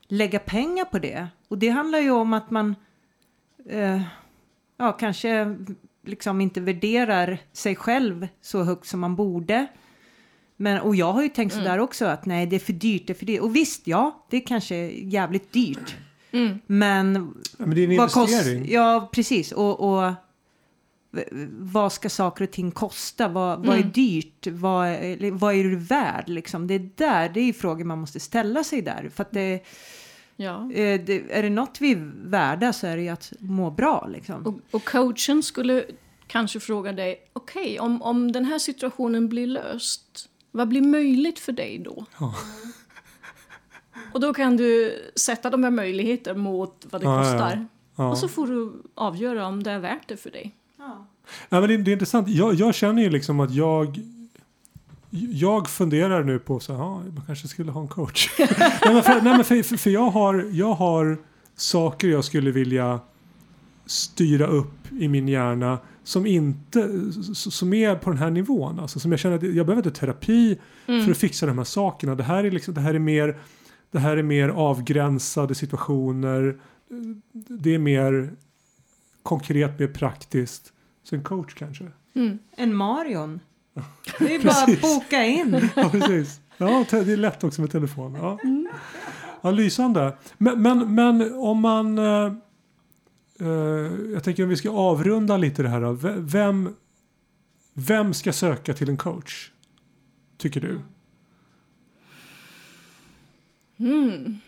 [0.09, 1.27] lägga pengar på det.
[1.49, 2.75] Och det handlar ju om att man...
[3.69, 4.03] Eh,
[4.77, 5.57] ja, kanske
[6.07, 9.66] liksom inte värderar sig själv så högt som man borde.
[10.57, 13.12] Men, och jag har ju tänkt sådär också att nej det är för dyrt, det
[13.12, 13.41] är för dyrt.
[13.41, 15.97] Och visst, ja, det kanske är jävligt dyrt.
[16.66, 18.70] Men, Ja, men det är en vad kost- investering.
[18.70, 19.53] Ja, precis.
[19.53, 20.12] Och, och
[21.51, 23.29] vad ska saker och ting kosta?
[23.29, 24.47] Vad, vad är dyrt?
[24.47, 24.89] Vad,
[25.33, 26.29] vad är du värd?
[26.29, 26.66] Liksom?
[26.66, 29.11] Det är där, det är frågor man måste ställa sig där.
[29.14, 29.64] För att det,
[30.37, 30.72] Ja.
[30.72, 34.07] eh, det, är det något vi är värda så är det ju att må bra.
[34.12, 34.47] Liksom.
[34.47, 35.85] Och, och coachen skulle
[36.26, 41.53] kanske fråga dig, okej, om, om den här situationen blir löst, vad blir möjligt för
[41.53, 42.05] dig då?
[42.20, 42.35] Ja.
[44.13, 47.33] Och då kan du sätta de här möjligheter mot vad det Ja, ja, ja.
[47.33, 47.67] kostar.
[47.97, 48.11] Ja.
[48.11, 50.55] Och så får du avgöra om det är värt det för dig.
[50.79, 51.07] Ja.
[51.49, 52.29] Ja, men det, det är intressant.
[52.29, 54.01] Jag, jag känner ju liksom att jag
[55.11, 58.29] jag funderar nu på så här, ja, man kanske skulle ha en coach.
[58.39, 58.49] nej,
[58.85, 61.19] men för, nej, men för, för, jag, har, jag har
[61.57, 63.01] saker jag skulle vilja
[63.87, 66.89] styra upp i min hjärna som inte
[67.35, 68.81] som är på den här nivån.
[68.81, 72.15] Alltså, som jag känner att jag behöver inte terapi för att fixa de här sakerna.
[72.15, 73.37] Det här är, liksom, det här är, mer,
[73.91, 76.61] det här är mer avgränsade situationer.
[77.32, 78.36] Det är mer
[79.22, 80.72] konkret, mer praktiskt.
[81.03, 81.91] Så en coach kanske.
[82.57, 83.41] En Marion.
[84.18, 85.68] Det är bara att boka in.
[85.76, 86.41] Ja, precis.
[86.57, 88.14] Ja, det är lätt också med telefon.
[88.14, 88.39] Ja,
[89.41, 90.16] ja lysande.
[90.39, 91.99] Men, men, men om man...
[91.99, 92.32] Eh,
[93.41, 93.49] eh,
[94.12, 95.80] jag tänker om vi ska avrunda lite det här.
[95.80, 95.93] Då.
[96.18, 96.74] Vem,
[97.74, 99.51] vem ska söka till en coach?
[100.36, 100.80] Tycker du?
[103.79, 104.41] När,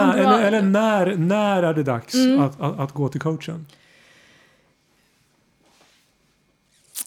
[0.00, 3.66] Andra- eller eller när, när är det dags att, att, att gå till coachen?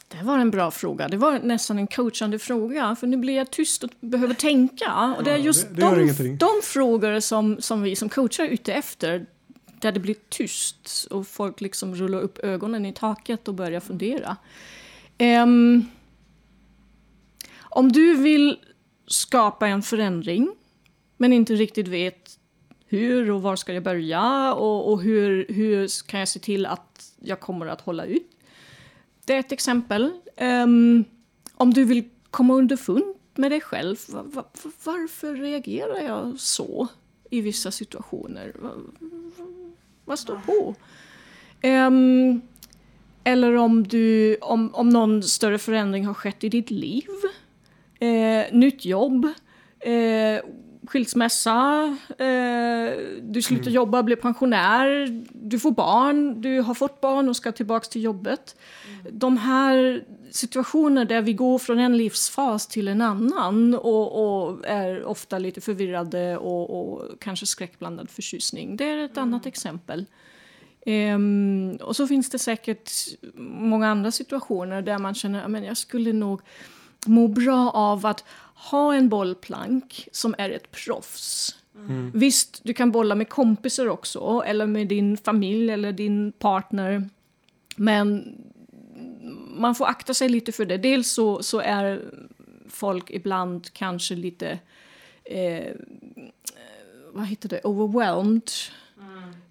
[0.07, 1.07] Det var en bra fråga.
[1.07, 2.95] Det var nästan en coachande fråga.
[2.95, 5.15] För nu blir jag tyst och behöver tänka.
[5.17, 8.43] Och det är Ja, just det- det de, de frågor som, som vi som coachar
[8.43, 9.25] är ute efter.
[9.79, 14.37] Där det blir tyst och folk liksom rullar upp ögonen i taket och börjar fundera.
[15.17, 15.85] Ehm,
[17.59, 18.59] om du vill
[19.13, 20.55] skapa en förändring
[21.17, 22.37] men inte riktigt vet
[22.85, 27.13] hur och var ska jag börja och, och hur, hur kan jag se till att
[27.19, 28.31] jag kommer att hålla ut.
[29.25, 30.11] Det är ett exempel.
[30.37, 31.05] Um,
[31.55, 33.03] om du vill komma underfund
[33.35, 34.45] med dig själv, var, var,
[34.83, 36.87] varför reagerar jag så
[37.29, 38.55] i vissa situationer?
[40.05, 40.75] Vad står på?
[41.67, 42.41] Um,
[43.23, 47.07] eller om, du, om, om någon större förändring har skett i ditt liv.
[48.01, 49.25] Eh, nytt jobb.
[49.79, 50.41] Eh,
[50.87, 51.97] skilsmässa.
[52.17, 52.91] Eh,
[53.21, 55.07] du slutar jobba, blir pensionär.
[55.33, 56.41] Du får barn.
[56.41, 58.55] Du har fått barn och ska tillbaka till jobbet.
[59.11, 65.03] De här situationer där vi går från en livsfas till en annan och, och är
[65.03, 68.77] ofta lite förvirrade och, och kanske skräckblandad förtjusning.
[68.77, 70.05] Det är ett annat exempel.
[70.85, 72.91] Ehm, och så finns det säkert
[73.37, 76.41] många andra situationer där man känner att jag skulle nog
[77.05, 78.23] må bra av att
[78.55, 81.55] ha en bollplank som är ett proffs.
[82.13, 87.09] Visst, du kan bolla med kompisar också, eller med din familj eller din partner.
[87.75, 88.35] Men
[89.55, 90.77] man får akta sig lite för det.
[90.77, 92.01] Dels så, så är
[92.69, 94.59] folk ibland kanske lite...
[95.23, 95.73] Eh,
[97.13, 97.61] vad heter det?
[97.63, 98.49] Overwhelmed.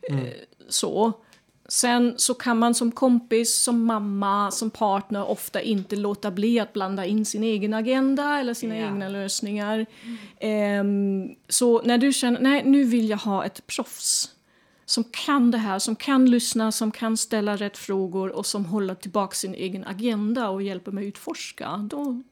[0.02, 0.32] Eh,
[0.68, 1.12] så.
[1.72, 6.72] Sen så kan man som kompis, som mamma, som partner ofta inte låta bli att
[6.72, 8.86] blanda in sin egen agenda eller sina Ja.
[8.86, 9.86] egna lösningar.
[10.40, 14.30] Ehm, så när du känner, nej nu vill jag ha ett proffs
[14.86, 18.94] som kan det här, som kan lyssna, som kan ställa rätt frågor och som håller
[18.94, 22.22] tillbaka sin egen agenda och hjälper mig utforska, då,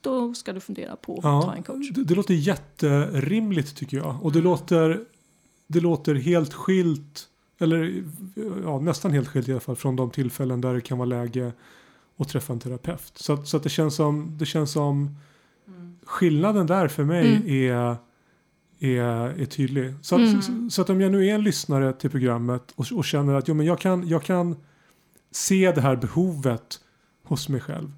[0.00, 1.90] då ska du fundera på att ta Ja, en coach.
[1.90, 4.18] det, det låter jätterimligt tycker jag.
[4.22, 5.00] Och det låter,
[5.66, 7.28] det låter helt skilt,
[7.58, 8.02] eller
[8.64, 11.52] ja, nästan helt skilt i alla fall, från de tillfällen där det kan vara läge
[12.16, 13.12] att träffa en terapeut.
[13.14, 15.16] Så, att- så att det känns som, det känns som
[16.04, 17.48] skillnaden där för mig Mm.
[17.48, 17.96] är,
[18.78, 19.94] är, är tydlig.
[20.02, 20.42] Så att, Mm.
[20.42, 23.48] så, så att om jag nu är en lyssnare till programmet och, och känner att
[23.48, 24.56] jo, men jag, kan, jag kan
[25.30, 26.80] se det här behovet
[27.24, 27.92] hos mig själv.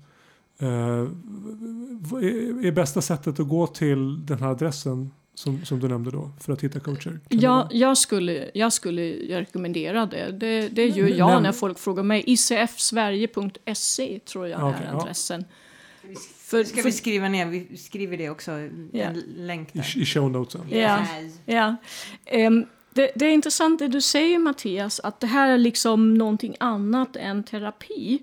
[2.01, 6.11] Vad är, är bästa sättet att gå till den här adressen som, som du nämnde
[6.11, 7.03] då för att hitta coacher?
[7.11, 9.03] Kan det Ja, jag skulle, jag skulle
[9.41, 10.31] rekommendera det.
[10.33, 12.25] Det, det gör jag men- när folk frågar mig.
[12.27, 15.01] icfsverige.se tror jag Okej, är ja.
[15.01, 15.45] adressen.
[16.39, 18.51] För, Ska för, vi skriva ner, vi skriver det också,
[18.93, 19.05] Ja.
[19.05, 19.99] en länk där.
[19.99, 20.67] I, I show notesen.
[20.71, 21.07] Ja.
[21.45, 21.77] Ja.
[22.95, 27.17] Det, det är intressant det du säger Mattias, att det här är liksom någonting annat
[27.17, 28.19] än terapi.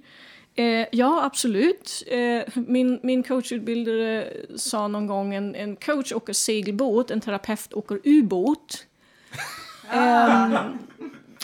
[0.58, 2.04] Eh, ja, absolut.
[2.08, 8.00] Eh, min, min coachutbildare sa någon gång en, en coach åker segelbåt, en terapeut åker
[8.04, 8.86] ubåt.
[9.92, 10.58] Ehm,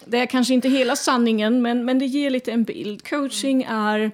[0.05, 3.07] det är kanske inte hela sanningen, men, men det ger lite en bild.
[3.07, 4.11] Coaching är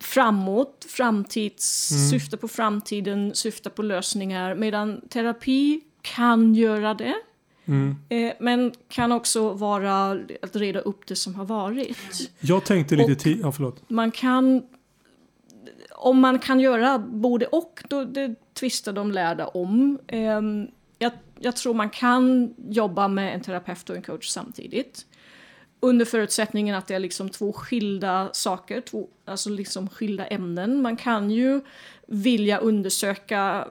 [0.00, 4.54] framåt, framtids, syftar på framtiden, syftar på lösningar.
[4.54, 7.14] Medan terapi kan göra det.
[7.68, 7.96] Mm.
[8.08, 10.10] Eh, men kan också vara
[10.42, 12.30] att reda upp det som har varit.
[12.40, 13.90] Jag tänkte lite Och- tid, ja förlåt.
[13.90, 14.62] Man kan...
[15.90, 19.98] Om man kan göra både och, då det tvistar de lärda om.
[20.06, 20.66] Ehm,
[20.98, 25.06] jag, jag tror man kan jobba med en terapeut och en coach samtidigt.
[25.80, 30.82] Under förutsättningen att det är liksom två skilda saker, två, alltså liksom skilda ämnen.
[30.82, 31.60] Man kan ju
[32.06, 33.68] vilja undersöka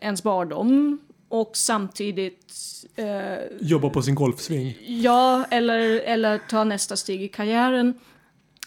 [0.00, 0.98] ens barndom
[1.30, 2.54] och samtidigt
[2.96, 3.06] eh,
[3.60, 4.76] Jobba på sin golfsving.
[4.86, 7.94] Ja, eller, eller ta nästa steg i karriären.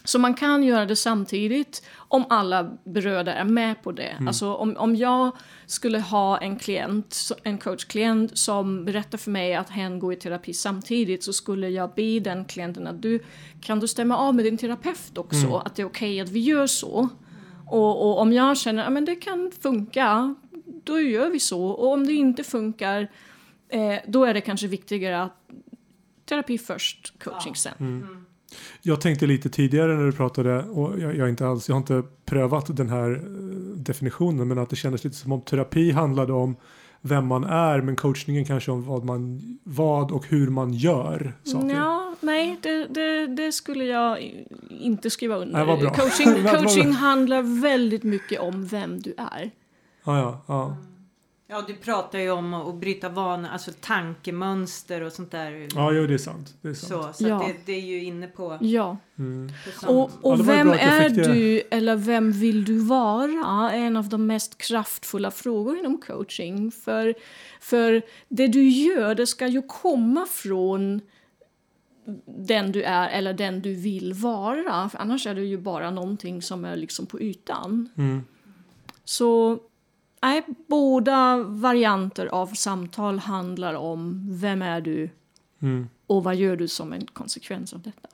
[0.04, 4.16] Så man kan göra det samtidigt om alla berörda är med på det.
[4.26, 5.30] Alltså om, om jag
[5.66, 10.54] skulle ha en klient, en coachklient som berättar för mig att hen går i terapi
[10.54, 13.20] samtidigt så skulle jag be den klienten att du
[13.60, 16.66] kan du stämma av med din terapeut också, att det är okej att vi gör
[16.66, 17.08] så.
[17.66, 20.34] Och, och om jag känner att det kan funka,
[20.64, 21.64] då gör vi så.
[21.64, 23.10] Och om det inte funkar,
[23.68, 25.32] eh, då är det kanske viktigare att
[26.24, 28.06] terapi först, coaching sen.
[28.82, 31.80] Jag tänkte lite tidigare när du pratade, och jag, jag, är inte alls, jag har
[31.80, 33.20] inte prövat den här eh,
[33.76, 36.56] definitionen, men att det kändes lite som om terapi handlade om
[37.00, 41.74] vem man är, men coachningen kanske om vad, man, vad och hur man gör saker.
[41.74, 45.66] Ja, nej, det, det, det skulle jag inte skriva under.
[45.66, 45.90] Nej.
[45.94, 49.50] Coaching, coaching handlar väldigt mycket om vem du är.
[50.04, 50.76] Ja, ja, ja.
[51.46, 55.68] Ja, du pratar ju om att bryta vanor, alltså tankemönster och sånt där.
[55.74, 56.54] ja jo, det är sant.
[56.62, 57.16] Det är sant.
[57.16, 57.36] Så, så Ja.
[57.36, 58.96] att det, det är ju inne på, Ja.
[59.18, 59.52] Mm.
[59.82, 59.92] på.
[59.92, 64.08] Och, Ja, och ju vem är du eller vem vill du vara är en av
[64.08, 66.70] de mest kraftfulla frågor inom coaching.
[66.70, 67.14] För,
[67.60, 71.00] för det du gör, det ska ju komma från
[72.26, 74.88] den du är eller den du vill vara.
[74.88, 77.88] För annars är det ju bara någonting som är liksom på ytan.
[77.96, 78.22] Mm.
[79.04, 79.58] Så
[80.24, 85.10] nej, båda varianter av samtal handlar om vem är du
[85.62, 85.88] Mm.
[86.06, 88.08] och vad gör du som en konsekvens av detta.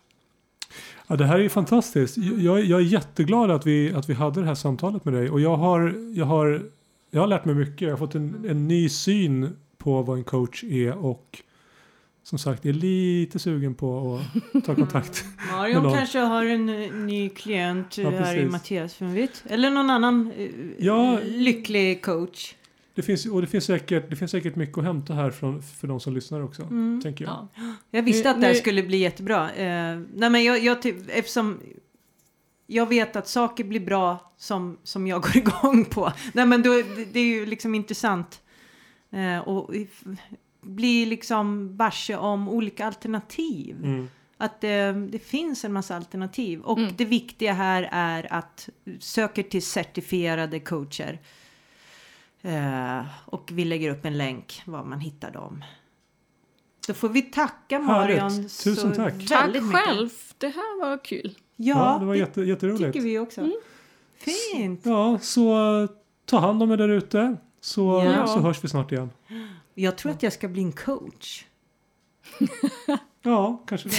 [1.06, 2.16] Ja, det här är ju fantastiskt.
[2.16, 5.30] Jag, jag är jätteglad att vi, att vi hade det här samtalet med dig.
[5.30, 6.62] Och jag har, jag har,
[7.10, 7.80] jag har lärt mig mycket.
[7.80, 11.04] Jag har fått en, en ny syn på vad en coach är.
[11.04, 11.42] Och
[12.22, 14.20] som sagt, är lite sugen på
[14.54, 15.24] att ta kontakt.
[15.50, 18.52] med Marion kanske har en eh, ny klient eh, Ja, här i precis.
[18.52, 19.44] Mattias, vem vet?
[19.48, 20.48] Eller någon annan eh,
[20.78, 21.18] Ja.
[21.24, 22.54] lycklig coach.
[22.94, 25.88] Det finns, och det finns, säkert, det finns säkert mycket att hämta här från, för
[25.88, 26.62] de som lyssnar också.
[26.62, 27.00] Mm.
[27.02, 27.48] Tänker jag.
[27.54, 27.62] Ja.
[27.90, 29.50] Jag visste att det här skulle bli jättebra.
[29.52, 31.60] Eh, nej men jag, jag typ, eftersom
[32.66, 36.12] jag vet att saker blir bra som, som jag går igång på.
[36.32, 38.40] Nej men då, det, det är ju liksom intressant.
[39.12, 39.74] Eh, och
[40.60, 43.76] bli liksom varse om olika alternativ.
[43.84, 44.08] Mm.
[44.36, 46.60] Att eh, det finns en massa alternativ.
[46.60, 46.92] Och Mm.
[46.96, 48.68] det viktiga här är att
[49.00, 51.18] söka till certifierade coacher.
[52.42, 55.64] Eh, och vi lägger upp en länk var man hittar dem.
[56.86, 58.50] Då får vi tacka Marion Härligt.
[58.50, 59.28] så Tusen tack.
[59.28, 59.72] Tack mycket.
[59.72, 60.08] själv,
[60.38, 61.34] det här var kul.
[61.56, 62.84] Ja, Ja, det var jätte, jätteroligt.
[62.92, 63.50] tycker vi också.
[64.18, 64.80] Fint.
[64.86, 65.54] Ja, så
[66.24, 67.36] ta hand om er där ute.
[67.60, 68.26] Så, Ja.
[68.26, 69.10] så hörs vi snart igen.
[69.74, 71.44] Jag tror att jag ska bli en coach.
[73.22, 73.96] Ja, kanske det.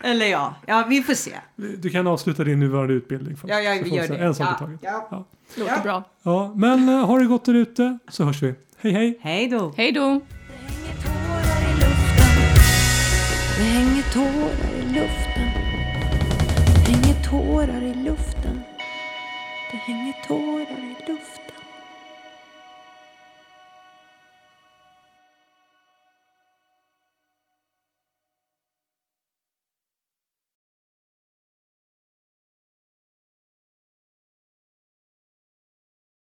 [0.08, 1.32] Eller ja, ja vi får se.
[1.56, 3.36] Du kan avsluta din nuvarande utbildning.
[3.36, 3.50] först.
[3.50, 4.06] Ja, jag gör vi se.
[4.06, 4.18] det.
[4.18, 4.58] En sak i ja.
[4.58, 4.80] taget.
[4.82, 5.24] Ja.
[5.56, 5.82] Låter Ja.
[5.82, 6.04] bra.
[6.22, 8.54] Ja, men uh, har det gott där ute så hörs vi.
[8.78, 9.18] Hej hej!
[9.20, 9.72] Hej då.
[9.76, 10.20] Hej då!
[10.36, 12.28] Det hänger tårar i luften
[13.56, 15.48] Det hänger tårar i luften
[16.86, 18.60] Det hänger tårar i luften.
[19.70, 20.89] Det hänger tårar i luften.